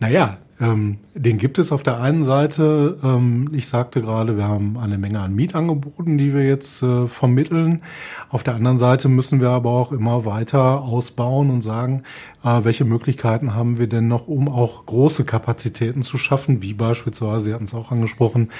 [0.00, 2.96] Naja, ähm, den gibt es auf der einen Seite.
[3.02, 7.82] Ähm, ich sagte gerade, wir haben eine Menge an Mietangeboten, die wir jetzt äh, vermitteln.
[8.30, 12.04] Auf der anderen Seite müssen wir aber auch immer weiter ausbauen und sagen,
[12.44, 17.46] äh, welche Möglichkeiten haben wir denn noch, um auch große Kapazitäten zu schaffen, wie beispielsweise,
[17.46, 18.50] Sie hatten es auch angesprochen,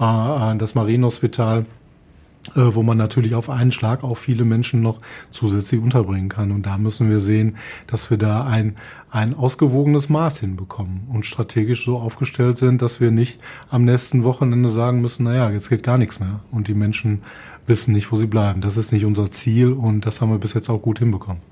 [0.00, 1.64] äh, äh das Marienhospital äh,
[2.54, 6.50] wo man natürlich auf einen Schlag auch viele Menschen noch zusätzlich unterbringen kann.
[6.50, 8.76] Und da müssen wir sehen, dass wir da ein,
[9.10, 14.70] ein ausgewogenes Maß hinbekommen und strategisch so aufgestellt sind, dass wir nicht am nächsten Wochenende
[14.70, 16.40] sagen müssen, naja, jetzt geht gar nichts mehr.
[16.50, 17.22] Und die Menschen
[17.66, 18.60] wissen nicht, wo sie bleiben.
[18.60, 21.42] Das ist nicht unser Ziel und das haben wir bis jetzt auch gut hinbekommen.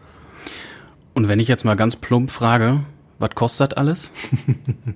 [1.14, 2.80] Und wenn ich jetzt mal ganz plump frage,
[3.18, 4.12] was kostet alles?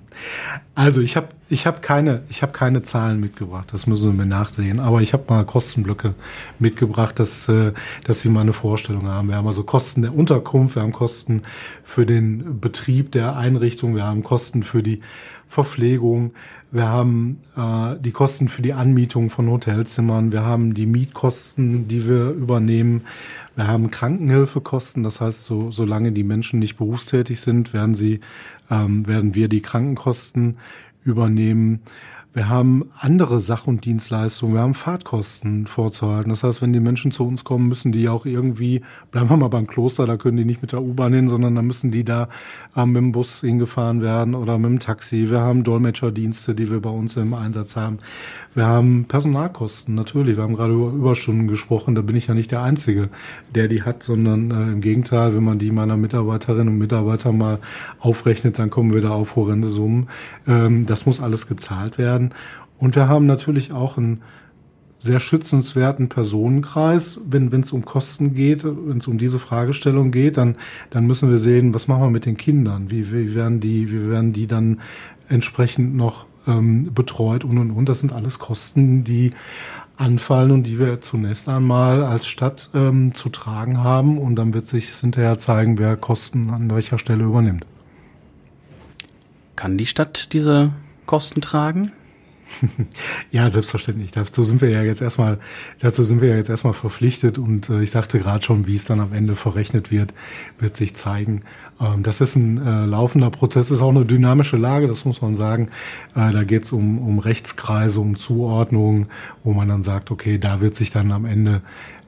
[0.73, 4.79] Also ich habe ich hab keine, ich hab keine Zahlen mitgebracht, das müssen wir nachsehen.
[4.79, 6.15] Aber ich habe mal Kostenblöcke
[6.59, 7.73] mitgebracht, dass, äh,
[8.05, 9.27] dass Sie mal eine Vorstellung haben.
[9.27, 11.43] Wir haben also Kosten der Unterkunft, wir haben Kosten
[11.83, 15.01] für den Betrieb der Einrichtung, wir haben Kosten für die
[15.51, 16.31] Verpflegung,
[16.71, 22.07] wir haben äh, die Kosten für die Anmietung von Hotelzimmern, wir haben die Mietkosten, die
[22.07, 23.01] wir übernehmen,
[23.57, 28.21] wir haben Krankenhilfekosten, das heißt, so, solange die Menschen nicht berufstätig sind, werden sie,
[28.69, 30.57] ähm, werden wir die Krankenkosten
[31.03, 31.81] übernehmen.
[32.33, 34.53] Wir haben andere Sach- und Dienstleistungen.
[34.53, 36.29] Wir haben Fahrtkosten vorzuhalten.
[36.29, 39.49] Das heißt, wenn die Menschen zu uns kommen, müssen die auch irgendwie, bleiben wir mal
[39.49, 42.29] beim Kloster, da können die nicht mit der U-Bahn hin, sondern da müssen die da
[42.77, 45.29] äh, mit dem Bus hingefahren werden oder mit dem Taxi.
[45.29, 47.99] Wir haben Dolmetscherdienste, die wir bei uns im Einsatz haben.
[48.53, 50.37] Wir haben Personalkosten, natürlich.
[50.37, 51.95] Wir haben gerade über Überstunden gesprochen.
[51.95, 53.09] Da bin ich ja nicht der Einzige,
[53.53, 57.59] der die hat, sondern äh, im Gegenteil, wenn man die meiner Mitarbeiterinnen und Mitarbeiter mal
[57.99, 60.07] aufrechnet, dann kommen wir da auf horrende Summen.
[60.47, 62.33] Ähm, das muss alles gezahlt werden werden.
[62.79, 64.21] Und wir haben natürlich auch einen
[64.97, 67.19] sehr schützenswerten Personenkreis.
[67.25, 70.55] Wenn es um Kosten geht, wenn es um diese Fragestellung geht, dann,
[70.91, 72.91] dann müssen wir sehen, was machen wir mit den Kindern?
[72.91, 74.79] Wie, wie, werden, die, wie werden die dann
[75.27, 77.89] entsprechend noch ähm, betreut und und und.
[77.89, 79.31] Das sind alles Kosten, die
[79.97, 84.19] anfallen und die wir zunächst einmal als Stadt ähm, zu tragen haben.
[84.19, 87.65] Und dann wird sich hinterher zeigen, wer Kosten an welcher Stelle übernimmt.
[89.55, 90.71] Kann die Stadt diese
[91.07, 91.91] Kosten tragen?
[93.31, 94.11] Ja, selbstverständlich.
[94.11, 95.39] Dazu sind wir ja jetzt erstmal,
[95.79, 98.85] dazu sind wir ja jetzt erstmal verpflichtet und äh, ich sagte gerade schon, wie es
[98.85, 100.13] dann am Ende verrechnet wird,
[100.59, 101.43] wird sich zeigen.
[101.79, 105.35] Ähm, das ist ein äh, laufender Prozess, ist auch eine dynamische Lage, das muss man
[105.35, 105.69] sagen.
[106.15, 109.07] Äh, da geht es um, um Rechtskreise, um Zuordnungen,
[109.43, 111.61] wo man dann sagt, okay, da wird sich dann am Ende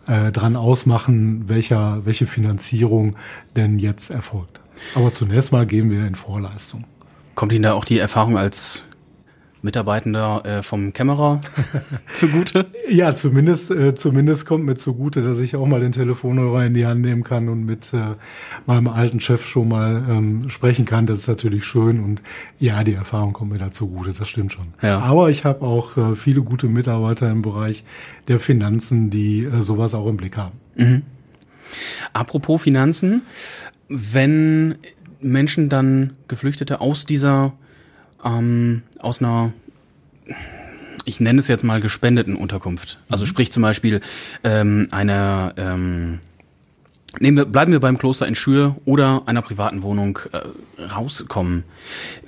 [0.08, 3.16] äh, dran ausmachen, welcher, welche Finanzierung
[3.56, 4.60] denn jetzt erfolgt.
[4.96, 6.84] Aber zunächst mal gehen wir in Vorleistung.
[7.36, 8.86] Kommt Ihnen da auch die Erfahrung als
[9.64, 11.42] Mitarbeitender äh, vom Kämmerer
[12.14, 12.66] zugute?
[12.90, 16.86] Ja, zumindest, äh, zumindest kommt mir zugute, dass ich auch mal den Telefonhörer in die
[16.86, 18.16] Hand nehmen kann und mit äh,
[18.66, 21.06] meinem alten Chef schon mal ähm, sprechen kann.
[21.06, 22.22] Das ist natürlich schön und
[22.60, 24.74] ja, die Erfahrung kommt mir da zugute, das stimmt schon.
[24.82, 25.00] Ja.
[25.00, 27.86] Aber ich habe auch äh, viele gute Mitarbeiter im Bereich
[28.28, 30.60] der Finanzen, die äh, sowas auch im Blick haben.
[30.76, 31.04] Mhm.
[32.12, 33.22] Apropos Finanzen,
[33.88, 34.76] wenn
[35.22, 37.54] Menschen dann Geflüchtete aus dieser
[38.24, 39.54] ähm, aus einer
[41.06, 42.98] ich nenne es jetzt mal gespendeten Unterkunft.
[43.10, 43.28] Also mhm.
[43.28, 44.02] sprich zum Beispiel
[44.44, 46.20] ähm, einer ähm,
[47.20, 51.64] Nehmen wir, bleiben wir beim Kloster in Schür oder einer privaten Wohnung äh, rauskommen.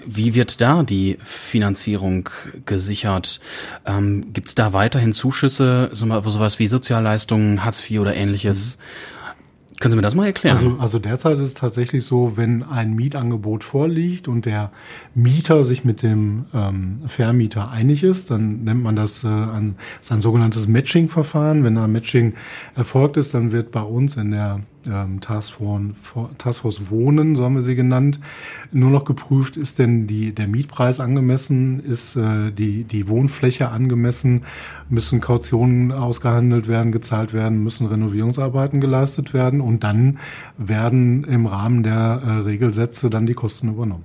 [0.05, 2.29] Wie wird da die Finanzierung
[2.67, 3.39] gesichert?
[3.88, 8.77] Ähm, Gibt es da weiterhin Zuschüsse, so, sowas wie Sozialleistungen, Hartz IV oder ähnliches?
[8.77, 9.14] Mhm.
[9.79, 10.55] Können Sie mir das mal erklären?
[10.55, 14.71] Also, also derzeit ist es tatsächlich so, wenn ein Mietangebot vorliegt und der
[15.13, 20.11] Mieter sich mit dem ähm, Vermieter einig ist, dann nennt man das, äh, ein, das
[20.11, 21.63] ein sogenanntes Matching-Verfahren.
[21.65, 22.35] Wenn ein Matching
[22.75, 25.93] erfolgt ist, dann wird bei uns in der ähm, Taskforce,
[26.37, 28.19] Taskforce Wohnen, so haben wir sie genannt,
[28.71, 34.43] nur noch geprüft, ist denn die, der Mietpreis angemessen, ist äh, die, die Wohnfläche angemessen,
[34.89, 40.19] müssen Kautionen ausgehandelt werden, gezahlt werden, müssen Renovierungsarbeiten geleistet werden und dann
[40.57, 44.03] werden im Rahmen der äh, Regelsätze dann die Kosten übernommen.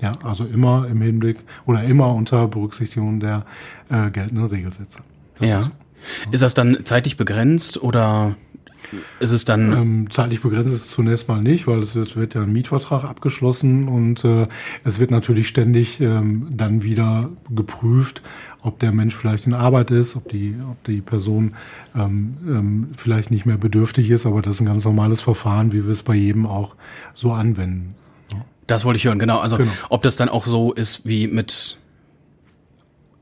[0.00, 3.44] Ja, also immer im Hinblick oder immer unter Berücksichtigung der
[3.90, 5.00] äh, geltenden Regelsätze.
[5.38, 5.60] Das ja.
[5.60, 6.30] Ist, so.
[6.30, 8.34] ist das dann zeitlich begrenzt oder
[9.18, 12.34] ist es dann ähm, zeitlich begrenzt ist es zunächst mal nicht, weil es wird, wird
[12.34, 14.46] ja ein Mietvertrag abgeschlossen und äh,
[14.84, 18.22] es wird natürlich ständig ähm, dann wieder geprüft,
[18.62, 21.54] ob der Mensch vielleicht in Arbeit ist, ob die, ob die Person
[21.94, 25.84] ähm, ähm, vielleicht nicht mehr bedürftig ist, aber das ist ein ganz normales Verfahren, wie
[25.84, 26.74] wir es bei jedem auch
[27.14, 27.94] so anwenden.
[28.66, 29.40] Das wollte ich hören, genau.
[29.40, 29.72] Also genau.
[29.88, 31.76] ob das dann auch so ist wie mit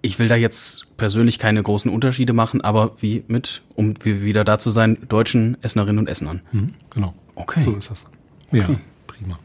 [0.09, 4.59] ich will da jetzt persönlich keine großen Unterschiede machen, aber wie mit, um wieder da
[4.59, 6.41] zu sein, deutschen Essenerinnen und Essenern.
[6.51, 7.15] Mhm, genau.
[7.35, 7.63] Okay.
[7.63, 8.07] So ist das.
[8.51, 8.79] Ja, okay.
[9.07, 9.39] prima.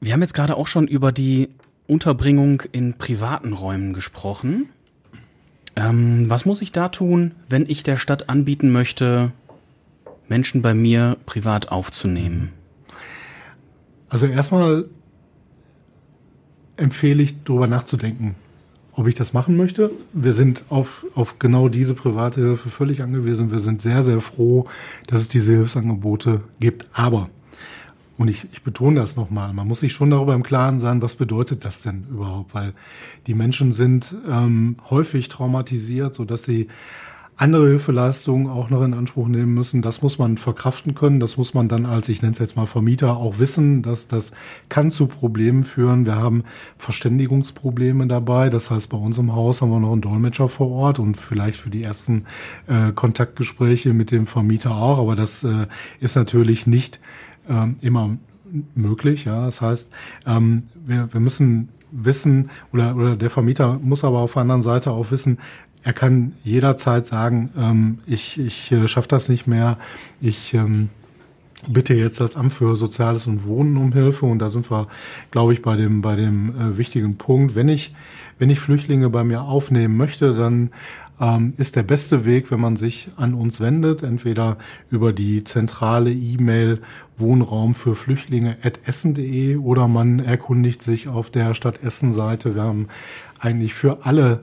[0.00, 1.48] Wir haben jetzt gerade auch schon über die
[1.86, 4.68] Unterbringung in privaten Räumen gesprochen.
[5.74, 9.32] Ähm, was muss ich da tun, wenn ich der Stadt anbieten möchte,
[10.28, 12.52] Menschen bei mir privat aufzunehmen?
[14.10, 14.86] Also erstmal
[16.76, 18.34] empfehle ich, darüber nachzudenken,
[18.92, 19.92] ob ich das machen möchte.
[20.12, 23.52] Wir sind auf, auf genau diese private Hilfe völlig angewiesen.
[23.52, 24.66] Wir sind sehr, sehr froh,
[25.06, 26.88] dass es diese Hilfsangebote gibt.
[26.92, 27.30] Aber,
[28.18, 31.14] und ich, ich betone das nochmal, man muss sich schon darüber im Klaren sein, was
[31.14, 32.52] bedeutet das denn überhaupt?
[32.52, 32.74] Weil
[33.28, 36.66] die Menschen sind ähm, häufig traumatisiert, sodass sie
[37.40, 39.80] andere Hilfeleistungen auch noch in Anspruch nehmen müssen.
[39.80, 41.20] Das muss man verkraften können.
[41.20, 44.32] Das muss man dann als, ich nenne es jetzt mal Vermieter, auch wissen, dass das
[44.68, 46.04] kann zu Problemen führen.
[46.04, 46.44] Wir haben
[46.76, 48.50] Verständigungsprobleme dabei.
[48.50, 51.58] Das heißt, bei uns im Haus haben wir noch einen Dolmetscher vor Ort und vielleicht
[51.58, 52.26] für die ersten
[52.66, 54.98] äh, Kontaktgespräche mit dem Vermieter auch.
[54.98, 55.66] Aber das äh,
[55.98, 57.00] ist natürlich nicht
[57.48, 58.18] äh, immer
[58.74, 59.24] möglich.
[59.24, 59.90] Ja, das heißt,
[60.26, 64.90] ähm, wir, wir müssen wissen oder, oder der Vermieter muss aber auf der anderen Seite
[64.90, 65.38] auch wissen,
[65.82, 69.78] er kann jederzeit sagen, ähm, ich, ich äh, schaffe das nicht mehr,
[70.20, 70.90] ich ähm,
[71.66, 74.88] bitte jetzt das Amt für Soziales und Wohnen um Hilfe und da sind wir,
[75.30, 77.54] glaube ich, bei dem, bei dem äh, wichtigen Punkt.
[77.54, 77.94] Wenn ich,
[78.38, 80.70] wenn ich Flüchtlinge bei mir aufnehmen möchte, dann
[81.20, 84.56] ähm, ist der beste Weg, wenn man sich an uns wendet, entweder
[84.90, 86.80] über die zentrale E-Mail
[87.18, 92.54] Wohnraum für Flüchtlinge at essen.de oder man erkundigt sich auf der Stadt Essen Seite.
[92.54, 92.88] Wir haben
[93.38, 94.40] eigentlich für alle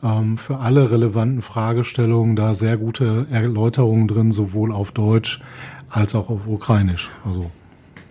[0.00, 5.40] für alle relevanten Fragestellungen da sehr gute Erläuterungen drin, sowohl auf Deutsch
[5.88, 7.10] als auch auf Ukrainisch.
[7.24, 7.50] Also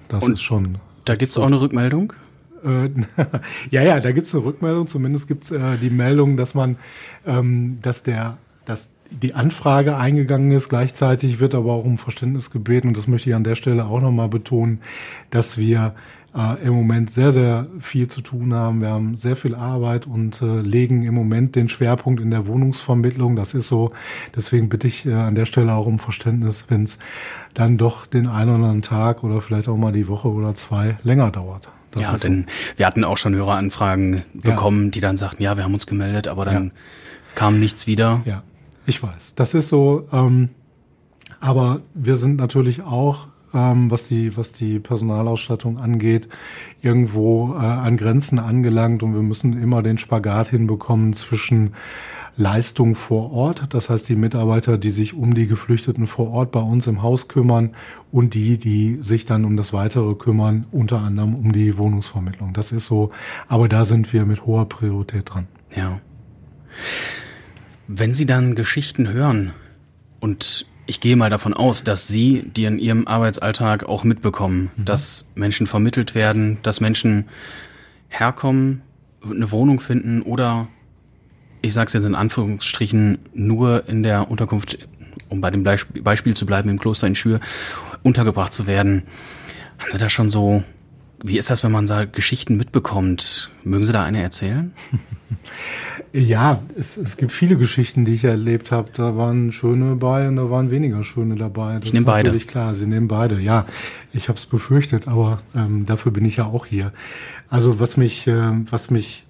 [0.07, 0.77] das Und ist schon.
[1.05, 2.13] Da gibt es auch eine Rückmeldung?
[2.63, 2.89] Äh,
[3.69, 4.87] ja, ja, da gibt es eine Rückmeldung.
[4.87, 6.77] Zumindest gibt es äh, die Meldung, dass man,
[7.25, 10.69] ähm, dass der, dass die Anfrage eingegangen ist.
[10.69, 12.87] Gleichzeitig wird aber auch um Verständnis gebeten.
[12.87, 14.79] Und das möchte ich an der Stelle auch nochmal betonen,
[15.29, 15.95] dass wir
[16.35, 18.81] äh, im Moment sehr, sehr viel zu tun haben.
[18.81, 23.35] Wir haben sehr viel Arbeit und äh, legen im Moment den Schwerpunkt in der Wohnungsvermittlung.
[23.35, 23.91] Das ist so.
[24.35, 26.99] Deswegen bitte ich äh, an der Stelle auch um Verständnis, wenn es
[27.53, 30.97] dann doch den einen oder anderen Tag oder vielleicht auch mal die Woche oder zwei
[31.03, 31.69] länger dauert.
[31.91, 32.77] Das ja, denn so.
[32.77, 34.91] wir hatten auch schon Höreranfragen bekommen, ja.
[34.91, 36.71] die dann sagten, ja, wir haben uns gemeldet, aber dann ja.
[37.35, 38.21] kam nichts wieder.
[38.25, 38.43] Ja,
[38.85, 39.35] ich weiß.
[39.35, 40.07] Das ist so.
[40.11, 40.49] Ähm,
[41.39, 46.27] aber wir sind natürlich auch ähm, was die was die Personalausstattung angeht,
[46.81, 51.73] irgendwo äh, an Grenzen angelangt und wir müssen immer den Spagat hinbekommen zwischen
[52.37, 56.59] Leistung vor Ort, das heißt die Mitarbeiter, die sich um die Geflüchteten vor Ort bei
[56.59, 57.75] uns im Haus kümmern
[58.11, 62.53] und die, die sich dann um das Weitere kümmern, unter anderem um die Wohnungsvermittlung.
[62.53, 63.11] Das ist so,
[63.47, 65.47] aber da sind wir mit hoher Priorität dran.
[65.75, 66.01] Ja.
[67.87, 69.53] Wenn Sie dann Geschichten hören
[70.19, 74.85] und ich gehe mal davon aus, dass Sie, die in Ihrem Arbeitsalltag auch mitbekommen, mhm.
[74.85, 77.25] dass Menschen vermittelt werden, dass Menschen
[78.09, 78.81] herkommen,
[79.23, 80.67] eine Wohnung finden oder,
[81.61, 84.87] ich sage es jetzt in Anführungsstrichen, nur in der Unterkunft,
[85.29, 87.39] um bei dem Beispiel zu bleiben, im Kloster in Schür,
[88.03, 89.03] untergebracht zu werden.
[89.79, 90.63] Haben Sie da schon so,
[91.23, 93.49] wie ist das, wenn man da Geschichten mitbekommt?
[93.63, 94.73] Mögen Sie da eine erzählen?
[96.17, 98.87] Ja, es, es gibt viele Geschichten, die ich erlebt habe.
[98.95, 101.73] Da waren schöne dabei und da waren weniger schöne dabei.
[101.73, 102.29] Das ich nehme beide.
[102.29, 103.37] Natürlich klar, Sie nehmen beide.
[103.41, 103.65] Ja,
[104.13, 106.93] ich habe es befürchtet, aber ähm, dafür bin ich ja auch hier.
[107.49, 109.25] Also was mich, äh, was mich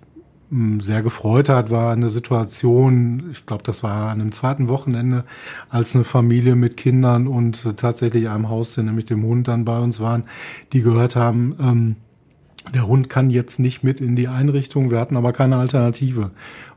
[0.51, 3.31] mh, hm, sehr gefreut hat, war eine Situation.
[3.31, 5.23] Ich glaube, das war an einem zweiten Wochenende,
[5.71, 9.79] als eine Familie mit Kindern und äh, tatsächlich einem Haustier, nämlich dem Hund, dann bei
[9.79, 10.25] uns waren,
[10.71, 11.55] die gehört haben.
[11.59, 11.95] Ähm,
[12.73, 16.31] der Hund kann jetzt nicht mit in die Einrichtung, wir hatten aber keine Alternative.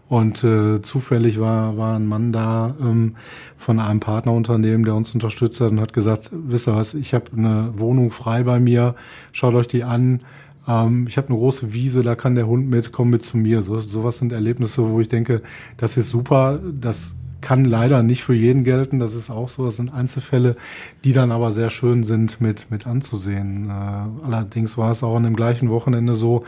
[0.08, 3.16] Und äh, zufällig war, war ein Mann da ähm,
[3.58, 7.26] von einem Partnerunternehmen, der uns unterstützt hat und hat gesagt, wisst ihr was, ich habe
[7.36, 8.94] eine Wohnung frei bei mir,
[9.32, 10.20] schaut euch die an.
[10.66, 13.62] Ähm, ich habe eine große Wiese, da kann der Hund mit, komm mit zu mir.
[13.62, 15.42] So, sowas sind Erlebnisse, wo ich denke,
[15.76, 18.98] das ist super, das kann leider nicht für jeden gelten.
[18.98, 19.64] Das ist auch so.
[19.64, 20.56] Das sind Einzelfälle,
[21.04, 23.70] die dann aber sehr schön sind mit, mit anzusehen.
[23.70, 26.44] Äh, allerdings war es auch an dem gleichen Wochenende so,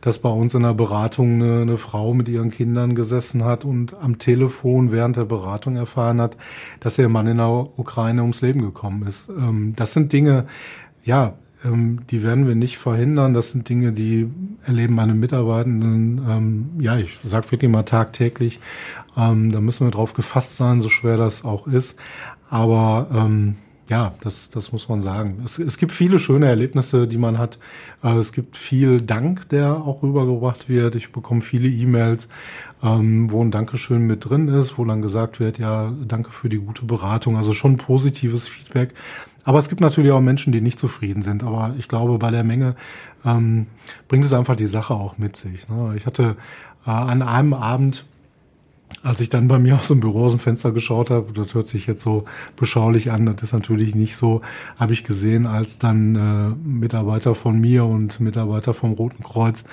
[0.00, 3.94] dass bei uns in der Beratung eine, eine Frau mit ihren Kindern gesessen hat und
[4.00, 6.36] am Telefon während der Beratung erfahren hat,
[6.80, 9.28] dass ihr Mann in der Ukraine ums Leben gekommen ist.
[9.28, 10.46] Ähm, das sind Dinge,
[11.04, 11.34] ja,
[11.64, 13.34] ähm, die werden wir nicht verhindern.
[13.34, 14.30] Das sind Dinge, die
[14.64, 18.60] erleben meine Mitarbeitenden, ähm, ja, ich sag wirklich mal tagtäglich.
[19.16, 21.98] Ähm, da müssen wir drauf gefasst sein, so schwer das auch ist.
[22.50, 23.56] Aber ähm,
[23.88, 25.40] ja, das, das muss man sagen.
[25.44, 27.58] Es, es gibt viele schöne Erlebnisse, die man hat.
[28.02, 30.94] Äh, es gibt viel Dank, der auch rübergebracht wird.
[30.94, 32.28] Ich bekomme viele E-Mails,
[32.82, 36.58] ähm, wo ein Dankeschön mit drin ist, wo dann gesagt wird, ja, danke für die
[36.58, 37.36] gute Beratung.
[37.36, 38.94] Also schon positives Feedback.
[39.44, 41.42] Aber es gibt natürlich auch Menschen, die nicht zufrieden sind.
[41.42, 42.76] Aber ich glaube, bei der Menge
[43.24, 43.66] ähm,
[44.06, 45.66] bringt es einfach die Sache auch mit sich.
[45.68, 45.94] Ne?
[45.96, 46.36] Ich hatte
[46.86, 48.04] äh, an einem Abend
[49.02, 51.68] als ich dann bei mir aus dem Büro aus dem Fenster geschaut habe, das hört
[51.68, 52.24] sich jetzt so
[52.56, 54.42] beschaulich an, das ist natürlich nicht so,
[54.76, 59.64] habe ich gesehen, als dann äh, Mitarbeiter von mir und Mitarbeiter vom Roten Kreuz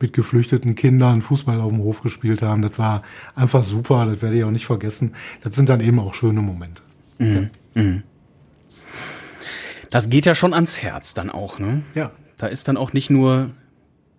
[0.00, 2.62] mit geflüchteten Kindern Fußball auf dem Hof gespielt haben.
[2.62, 3.02] Das war
[3.36, 5.14] einfach super, das werde ich auch nicht vergessen.
[5.42, 6.82] Das sind dann eben auch schöne Momente.
[7.18, 7.50] Mhm.
[7.74, 7.82] Ja.
[7.82, 8.02] Mhm.
[9.90, 11.82] Das geht ja schon ans Herz dann auch, ne?
[11.94, 12.10] Ja.
[12.38, 13.50] Da ist dann auch nicht nur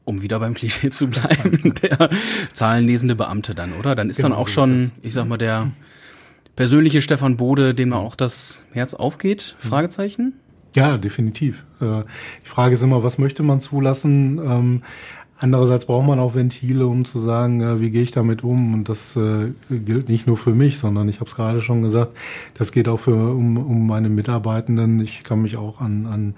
[0.05, 2.09] um wieder beim Klischee zu bleiben, der
[2.53, 3.95] zahlenlesende Beamte dann, oder?
[3.95, 5.71] Dann ist genau, dann auch schon, ich sag mal, der
[6.55, 9.55] persönliche Stefan Bode, dem auch das Herz aufgeht?
[9.63, 9.67] Mhm.
[9.67, 10.33] Fragezeichen?
[10.75, 11.63] Ja, definitiv.
[11.79, 12.03] Äh,
[12.43, 14.39] die Frage ist immer, was möchte man zulassen?
[14.39, 14.81] Ähm,
[15.37, 18.73] andererseits braucht man auch Ventile, um zu sagen, äh, wie gehe ich damit um?
[18.73, 22.17] Und das äh, gilt nicht nur für mich, sondern ich habe es gerade schon gesagt,
[22.55, 24.99] das geht auch für um, um meine Mitarbeitenden.
[24.99, 26.35] Ich kann mich auch an, an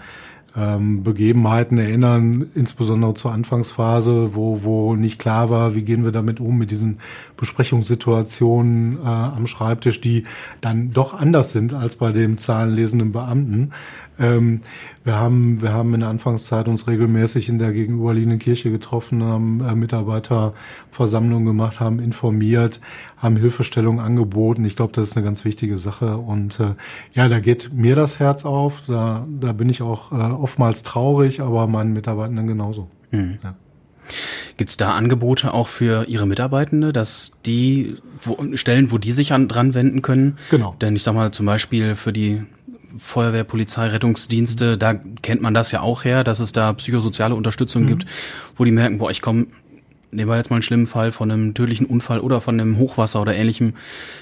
[0.58, 6.40] ähm, Begebenheiten erinnern, insbesondere zur Anfangsphase, wo, wo nicht klar war, wie gehen wir damit
[6.40, 7.00] um, mit diesen
[7.38, 10.26] Besprechungssituationen äh, am Schreibtisch, die
[10.62, 13.72] dann doch anders sind als bei dem zahlenlesenden Beamten.
[14.20, 14.62] Ähm,
[15.04, 19.62] wir haben, wir haben in der Anfangszeit uns regelmäßig in der gegenüberliegenden Kirche getroffen, haben
[19.62, 22.80] äh, Mitarbeiterversammlungen gemacht, haben informiert,
[23.18, 24.64] haben Hilfestellung angeboten.
[24.66, 26.18] Ich glaube, das ist eine ganz wichtige Sache.
[26.18, 26.76] Und äh,
[27.14, 28.82] ja, da geht mir das Herz auf.
[28.88, 32.90] Da, da bin ich auch äh, oftmals traurig, aber meinen Mitarbeitenden genauso.
[33.12, 33.40] Mhm.
[33.44, 33.56] Ja.
[34.58, 39.34] Gibt es da Angebote auch für Ihre Mitarbeitende, dass die wo, Stellen, wo die sich
[39.34, 40.38] an, dran wenden können?
[40.50, 40.76] Genau.
[40.80, 42.44] Denn ich sag mal zum Beispiel für die
[42.98, 47.84] Feuerwehr, Polizei, Rettungsdienste, da kennt man das ja auch her, dass es da psychosoziale Unterstützung
[47.84, 47.88] mhm.
[47.88, 48.06] gibt,
[48.56, 49.48] wo die merken, boah, ich komme,
[50.12, 53.22] nehmen wir jetzt mal einen schlimmen Fall von einem tödlichen Unfall oder von einem Hochwasser
[53.22, 53.74] oder ähnlichem,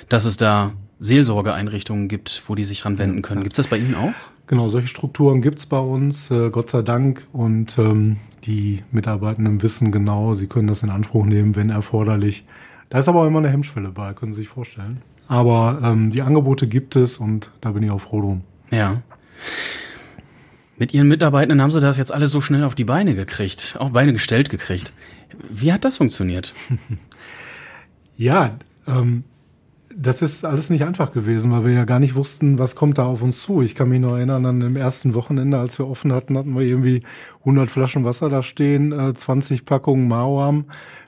[0.09, 3.43] dass es da Seelsorgeeinrichtungen gibt, wo die sich dran wenden können.
[3.43, 4.13] Gibt es das bei Ihnen auch?
[4.47, 7.25] Genau, solche Strukturen gibt's bei uns, äh, Gott sei Dank.
[7.31, 12.45] Und ähm, die Mitarbeitenden wissen genau, sie können das in Anspruch nehmen, wenn erforderlich.
[12.89, 15.01] Da ist aber auch immer eine Hemmschwelle bei, können Sie sich vorstellen.
[15.27, 18.41] Aber ähm, die Angebote gibt es und da bin ich auch froh drum.
[18.73, 19.01] Ja.
[20.77, 23.91] Mit Ihren Mitarbeitenden haben Sie das jetzt alles so schnell auf die Beine gekriegt, auf
[23.91, 24.91] Beine gestellt gekriegt.
[25.49, 26.55] Wie hat das funktioniert?
[28.17, 28.57] ja,
[28.88, 29.23] ähm,
[29.95, 33.05] das ist alles nicht einfach gewesen, weil wir ja gar nicht wussten, was kommt da
[33.05, 33.62] auf uns zu.
[33.62, 36.63] Ich kann mich noch erinnern, an dem ersten Wochenende, als wir offen hatten, hatten wir
[36.63, 37.03] irgendwie
[37.41, 40.65] 100 Flaschen Wasser da stehen, äh, 20 Packungen Mauam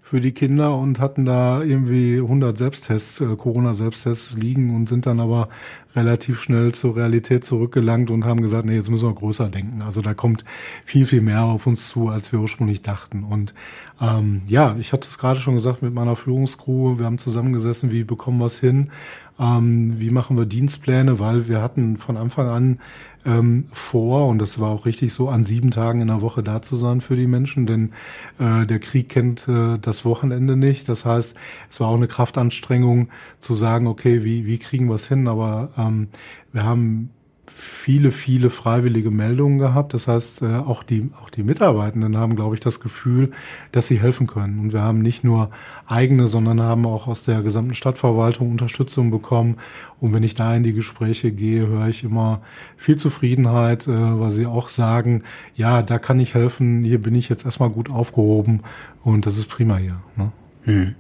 [0.07, 5.19] für die Kinder und hatten da irgendwie 100 Selbsttests, äh, Corona-Selbsttests liegen und sind dann
[5.19, 5.49] aber
[5.95, 9.81] relativ schnell zur Realität zurückgelangt und haben gesagt, nee, jetzt müssen wir größer denken.
[9.81, 10.45] Also da kommt
[10.85, 13.23] viel, viel mehr auf uns zu, als wir ursprünglich dachten.
[13.23, 13.55] Und
[13.99, 18.03] ähm, ja, ich hatte es gerade schon gesagt mit meiner Führungskrew, wir haben zusammengesessen, wie
[18.03, 18.91] bekommen wir es hin,
[19.39, 22.79] ähm, wie machen wir Dienstpläne, weil wir hatten von Anfang an
[23.25, 26.61] ähm, vor, und das war auch richtig so, an sieben Tagen in der Woche da
[26.61, 27.93] zu sein für die Menschen, denn
[28.39, 30.87] äh, der Krieg kennt äh, das Wochenende nicht.
[30.87, 31.35] Das heißt,
[31.69, 35.27] es war auch eine Kraftanstrengung zu sagen, okay, wie, wie kriegen wir es hin?
[35.27, 36.07] Aber ähm,
[36.53, 37.09] wir haben
[37.57, 39.93] viele, viele freiwillige Meldungen gehabt.
[39.93, 43.31] Das heißt, äh, auch die, auch die Mitarbeitenden haben, glaube ich, das Gefühl,
[43.71, 44.59] dass sie helfen können.
[44.59, 45.51] Und wir haben nicht nur
[45.87, 49.55] eigene, sondern haben auch aus der gesamten Stadtverwaltung Unterstützung bekommen.
[50.01, 52.41] Und wenn ich da in die Gespräche gehe, höre ich immer
[52.75, 55.23] viel Zufriedenheit, äh, weil sie auch sagen,
[55.55, 58.61] ja, da kann ich helfen, hier bin ich jetzt erstmal gut aufgehoben
[59.05, 60.01] und das ist prima hier.
[60.17, 60.31] Ne?
[60.65, 60.95] Hm.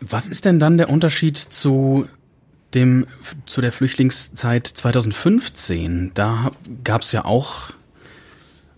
[0.00, 2.06] Was ist denn dann der Unterschied zu
[2.74, 3.06] dem
[3.46, 6.52] zu der Flüchtlingszeit 2015, da
[6.84, 7.72] gab es ja auch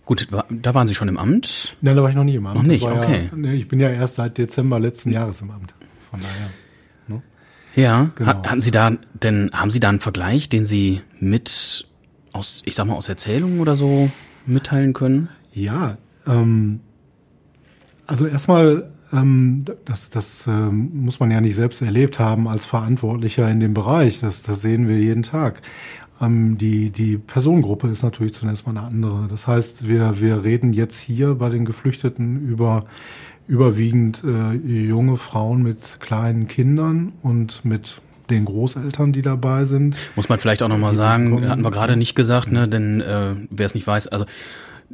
[0.05, 1.77] Gut, da waren Sie schon im Amt?
[1.79, 2.57] Nein, da war ich noch nie im Amt.
[2.57, 3.29] Noch nicht, okay.
[3.41, 5.73] Ja, ich bin ja erst seit Dezember letzten Jahres im Amt.
[6.11, 6.49] Von daher.
[7.07, 7.21] Ne?
[7.75, 8.29] Ja, genau.
[8.29, 11.87] hatten Sie da denn, haben Sie da einen Vergleich, den Sie mit
[12.33, 14.11] aus, ich sag mal, aus Erzählungen oder so
[14.45, 15.29] mitteilen können?
[15.53, 16.81] Ja, ähm,
[18.05, 18.91] also erstmal
[19.85, 24.19] das, das ähm, muss man ja nicht selbst erlebt haben als Verantwortlicher in dem Bereich.
[24.19, 25.61] Das, das sehen wir jeden Tag.
[26.19, 29.27] Ähm, die, die Personengruppe ist natürlich zunächst mal eine andere.
[29.29, 32.85] Das heißt, wir, wir reden jetzt hier bei den Geflüchteten über
[33.47, 37.99] überwiegend äh, junge Frauen mit kleinen Kindern und mit
[38.29, 39.97] den Großeltern, die dabei sind.
[40.15, 43.65] Muss man vielleicht auch nochmal sagen, hatten wir gerade nicht gesagt, ne, denn äh, wer
[43.65, 44.25] es nicht weiß, also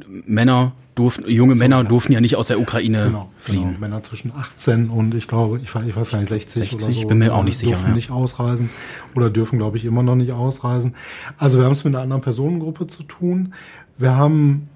[0.08, 1.82] Männer durften, junge so, Männer ja.
[1.84, 3.68] durften ja nicht aus der Ukraine genau, fliehen.
[3.68, 3.78] Genau.
[3.78, 6.94] Männer zwischen 18 und ich glaube, ich weiß, ich weiß gar nicht, 60, 60 oder
[6.94, 7.08] so.
[7.08, 7.72] bin mir auch nicht sicher.
[7.72, 7.94] Dürfen ja.
[7.94, 8.70] nicht ausreisen
[9.14, 10.94] oder dürfen, glaube ich, immer noch nicht ausreisen.
[11.38, 13.54] Also wir haben es mit einer anderen Personengruppe zu tun.
[13.98, 14.68] Wir haben,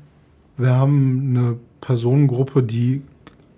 [0.56, 3.02] wir haben eine Personengruppe, die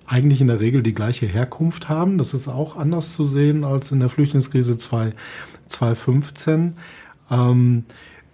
[0.07, 2.19] eigentlich in der Regel die gleiche Herkunft haben.
[2.19, 6.77] Das ist auch anders zu sehen als in der Flüchtlingskrise 2015.
[7.31, 7.85] Ähm,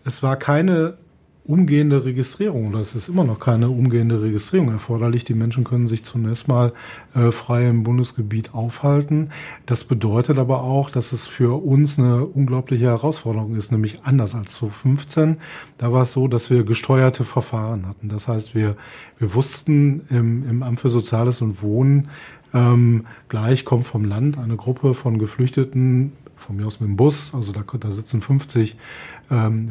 [0.04, 0.98] es war keine
[1.44, 5.24] umgehende Registrierung oder es ist immer noch keine umgehende Registrierung erforderlich.
[5.24, 6.72] Die Menschen können sich zunächst mal
[7.14, 9.30] äh, frei im Bundesgebiet aufhalten.
[9.66, 14.52] Das bedeutet aber auch, dass es für uns eine unglaubliche Herausforderung ist, nämlich anders als
[14.52, 15.38] 2015.
[15.78, 18.08] Da war es so, dass wir gesteuerte Verfahren hatten.
[18.08, 18.76] Das heißt, wir,
[19.18, 22.08] wir wussten im, im Amt für Soziales und Wohnen,
[22.54, 26.12] ähm, gleich kommt vom Land eine Gruppe von Geflüchteten,
[26.42, 28.76] von mir aus mit dem Bus, also da, da sitzen 50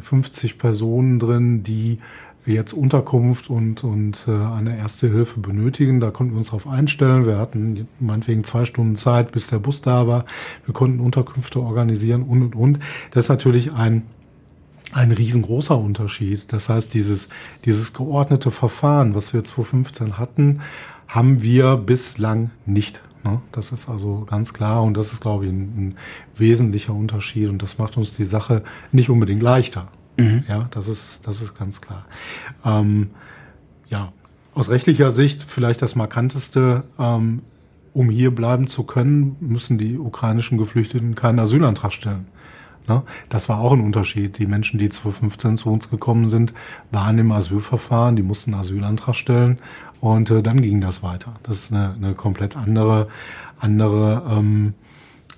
[0.02, 1.98] 50 ähm, Personen drin, die
[2.44, 6.00] jetzt Unterkunft und, und äh, eine erste Hilfe benötigen.
[6.00, 7.26] Da konnten wir uns darauf einstellen.
[7.26, 10.24] Wir hatten meinetwegen zwei Stunden Zeit, bis der Bus da war.
[10.66, 12.80] Wir konnten Unterkünfte organisieren und, und, und.
[13.12, 14.02] Das ist natürlich ein,
[14.92, 16.52] ein riesengroßer Unterschied.
[16.52, 17.28] Das heißt, dieses,
[17.64, 20.62] dieses geordnete Verfahren, was wir 2015 hatten,
[21.06, 23.00] haben wir bislang nicht?
[23.52, 25.94] Das ist also ganz klar und das ist, glaube ich, ein, ein,
[26.36, 29.88] wesentlicher Unterschied und das macht uns die Sache nicht unbedingt leichter.
[30.18, 30.44] Mhm.
[30.48, 32.04] Ja, das ist, das ist ganz klar.
[32.64, 33.10] Ähm,
[33.88, 34.12] ja,
[34.54, 37.42] aus rechtlicher Sicht vielleicht das markanteste, ähm,
[37.94, 42.26] um hier bleiben zu können, müssen die ukrainischen Geflüchteten keinen Asylantrag stellen.
[42.88, 43.02] Ne?
[43.28, 44.38] Das war auch ein Unterschied.
[44.38, 46.52] Die Menschen, die 2015 zu uns gekommen sind,
[46.90, 49.58] waren im Asylverfahren, die mussten einen Asylantrag stellen
[50.02, 51.36] und äh, dann ging das weiter.
[51.44, 53.06] Das ist eine, eine komplett andere,
[53.60, 54.74] andere ähm,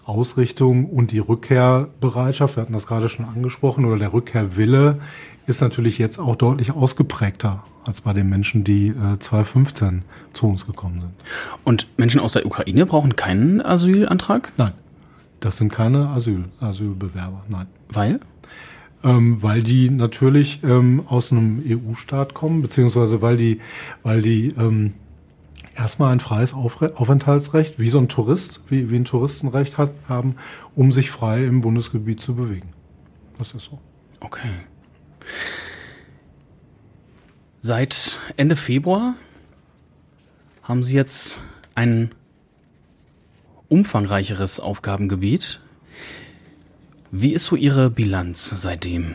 [0.06, 5.00] Ausrichtung und die Rückkehrbereitschaft, wir hatten das gerade schon angesprochen, oder der Rückkehrwille
[5.46, 10.02] ist natürlich jetzt auch deutlich ausgeprägter als bei den Menschen, die äh, 2015
[10.32, 11.12] zu uns gekommen sind.
[11.64, 14.50] Und Menschen aus der Ukraine brauchen keinen Asylantrag?
[14.56, 14.72] Nein.
[15.40, 17.66] Das sind keine Asyl, Asylbewerber, nein.
[17.90, 18.20] Weil?
[19.04, 23.60] Ähm, weil die natürlich ähm, aus einem EU-Staat kommen, beziehungsweise weil die,
[24.02, 24.94] weil die ähm,
[25.76, 30.36] erstmal ein freies Aufenthaltsrecht, wie so ein Tourist, wie, wie ein Touristenrecht hat, haben,
[30.74, 32.72] um sich frei im Bundesgebiet zu bewegen.
[33.38, 33.78] Das ist so.
[34.20, 34.48] Okay.
[37.60, 39.14] Seit Ende Februar
[40.62, 41.40] haben Sie jetzt
[41.74, 42.12] einen
[43.68, 45.60] umfangreicheres Aufgabengebiet.
[47.16, 49.14] Wie ist so Ihre Bilanz seitdem?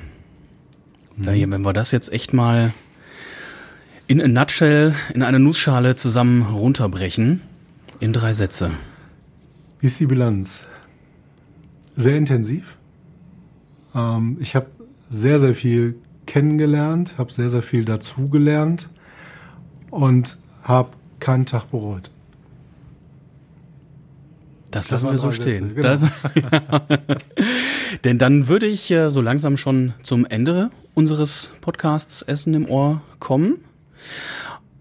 [1.18, 1.52] Mhm.
[1.52, 2.74] Wenn wir das jetzt echt mal
[4.08, 7.41] in a nutshell, in eine Nussschale zusammen runterbrechen,
[8.00, 8.72] in drei Sätze.
[9.82, 10.66] Wie ist die Bilanz?
[11.97, 12.78] Sehr intensiv.
[13.93, 14.68] Ähm, ich habe
[15.10, 15.95] sehr, sehr viel
[16.26, 18.88] kennengelernt, habe sehr, sehr viel dazugelernt
[19.91, 22.12] und habe keinen Tag bereut.
[24.72, 25.76] Das lassen wir so stehen.
[25.76, 25.82] Genau.
[25.82, 26.10] Das, ja.
[28.04, 33.02] Denn dann würde ich äh, so langsam schon zum Ende unseres Podcasts Essen im Ohr
[33.20, 33.64] kommen.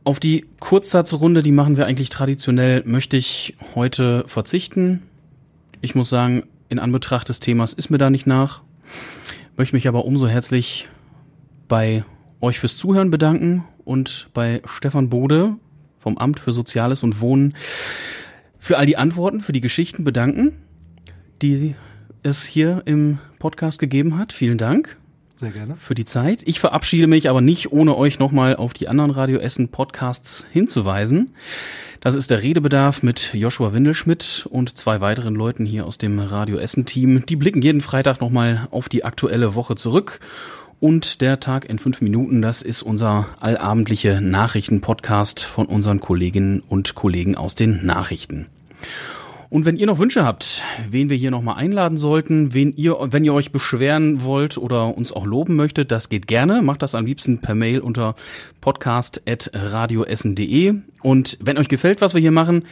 [0.05, 5.03] Auf die Kurzsatzrunde, die machen wir eigentlich traditionell, möchte ich heute verzichten.
[5.81, 8.63] Ich muss sagen, in Anbetracht des Themas ist mir da nicht nach.
[9.57, 10.89] Möchte mich aber umso herzlich
[11.69, 12.05] bei
[12.41, 15.57] euch fürs Zuhören bedanken und bei Stefan Bode
[15.99, 17.55] vom Amt für Soziales und Wohnen
[18.59, 20.53] für all die Antworten, für die Geschichten bedanken,
[21.43, 21.75] die
[22.23, 24.33] es hier im Podcast gegeben hat.
[24.33, 24.97] Vielen Dank.
[25.37, 25.77] Sehr gerne.
[25.77, 26.43] Für die Zeit.
[26.47, 31.31] Ich verabschiede mich aber nicht, ohne euch nochmal auf die anderen Radio Essen Podcasts hinzuweisen.
[32.01, 36.59] Das ist der Redebedarf mit Joshua Windelschmidt und zwei weiteren Leuten hier aus dem Radio
[36.59, 37.25] Essen Team.
[37.27, 40.21] Die blicken jeden Freitag nochmal auf die aktuelle Woche zurück
[40.81, 46.95] und der Tag in fünf Minuten, das ist unser allabendliche Nachrichtenpodcast von unseren Kolleginnen und
[46.95, 48.47] Kollegen aus den Nachrichten.
[49.51, 53.24] Und wenn ihr noch Wünsche habt, wen wir hier nochmal einladen sollten, wen ihr, wenn
[53.24, 56.61] ihr euch beschweren wollt oder uns auch loben möchtet, das geht gerne.
[56.61, 58.14] Macht das am liebsten per Mail unter
[58.61, 60.74] podcast.radioessen.de.
[61.03, 62.64] Und wenn euch gefällt, was wir hier machen,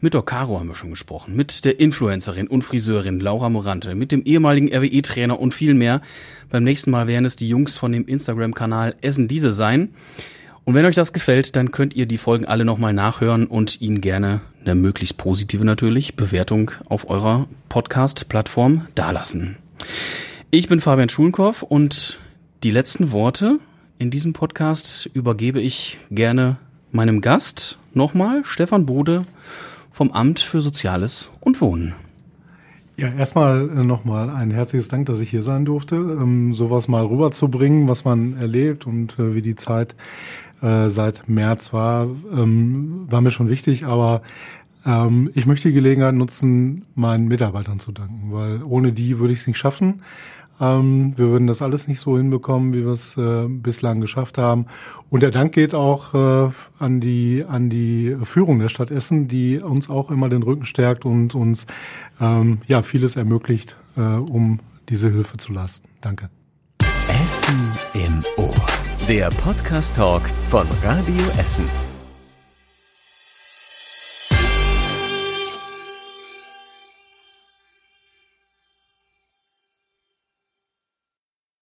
[0.00, 4.12] mit der Caro haben wir schon gesprochen, mit der Influencerin und Friseurin Laura Morante, mit
[4.12, 6.02] dem ehemaligen RWE-Trainer und viel mehr.
[6.50, 9.94] Beim nächsten Mal werden es die Jungs von dem Instagram-Kanal Essen diese sein.
[10.64, 14.00] Und wenn euch das gefällt, dann könnt ihr die Folgen alle nochmal nachhören und ihnen
[14.00, 19.56] gerne eine möglichst positive natürlich Bewertung auf eurer Podcast-Plattform dalassen.
[20.52, 22.20] Ich bin Fabian Schulenkorf und
[22.62, 23.58] die letzten Worte
[23.98, 26.58] in diesem Podcast übergebe ich gerne
[26.92, 29.24] meinem Gast nochmal, Stefan Bode
[29.90, 31.94] vom Amt für Soziales und Wohnen.
[32.96, 37.04] Ja, erstmal äh, nochmal ein herzliches Dank, dass ich hier sein durfte, ähm, sowas mal
[37.04, 39.96] rüberzubringen, was man erlebt und äh, wie die Zeit
[40.62, 44.22] äh, seit März war, ähm, war mir schon wichtig, aber
[44.86, 49.40] ähm, ich möchte die Gelegenheit nutzen, meinen Mitarbeitern zu danken, weil ohne die würde ich
[49.40, 50.02] es nicht schaffen.
[50.60, 54.66] Ähm, wir würden das alles nicht so hinbekommen, wie wir es äh, bislang geschafft haben.
[55.10, 59.58] Und der Dank geht auch äh, an die an die Führung der Stadt Essen, die
[59.58, 61.66] uns auch immer den Rücken stärkt und uns
[62.20, 65.88] ähm, ja vieles ermöglicht, äh, um diese Hilfe zu leisten.
[66.00, 66.30] Danke.
[67.08, 68.91] Essen im Ohr.
[69.08, 71.91] Der Podcast Talk von Radio Essen.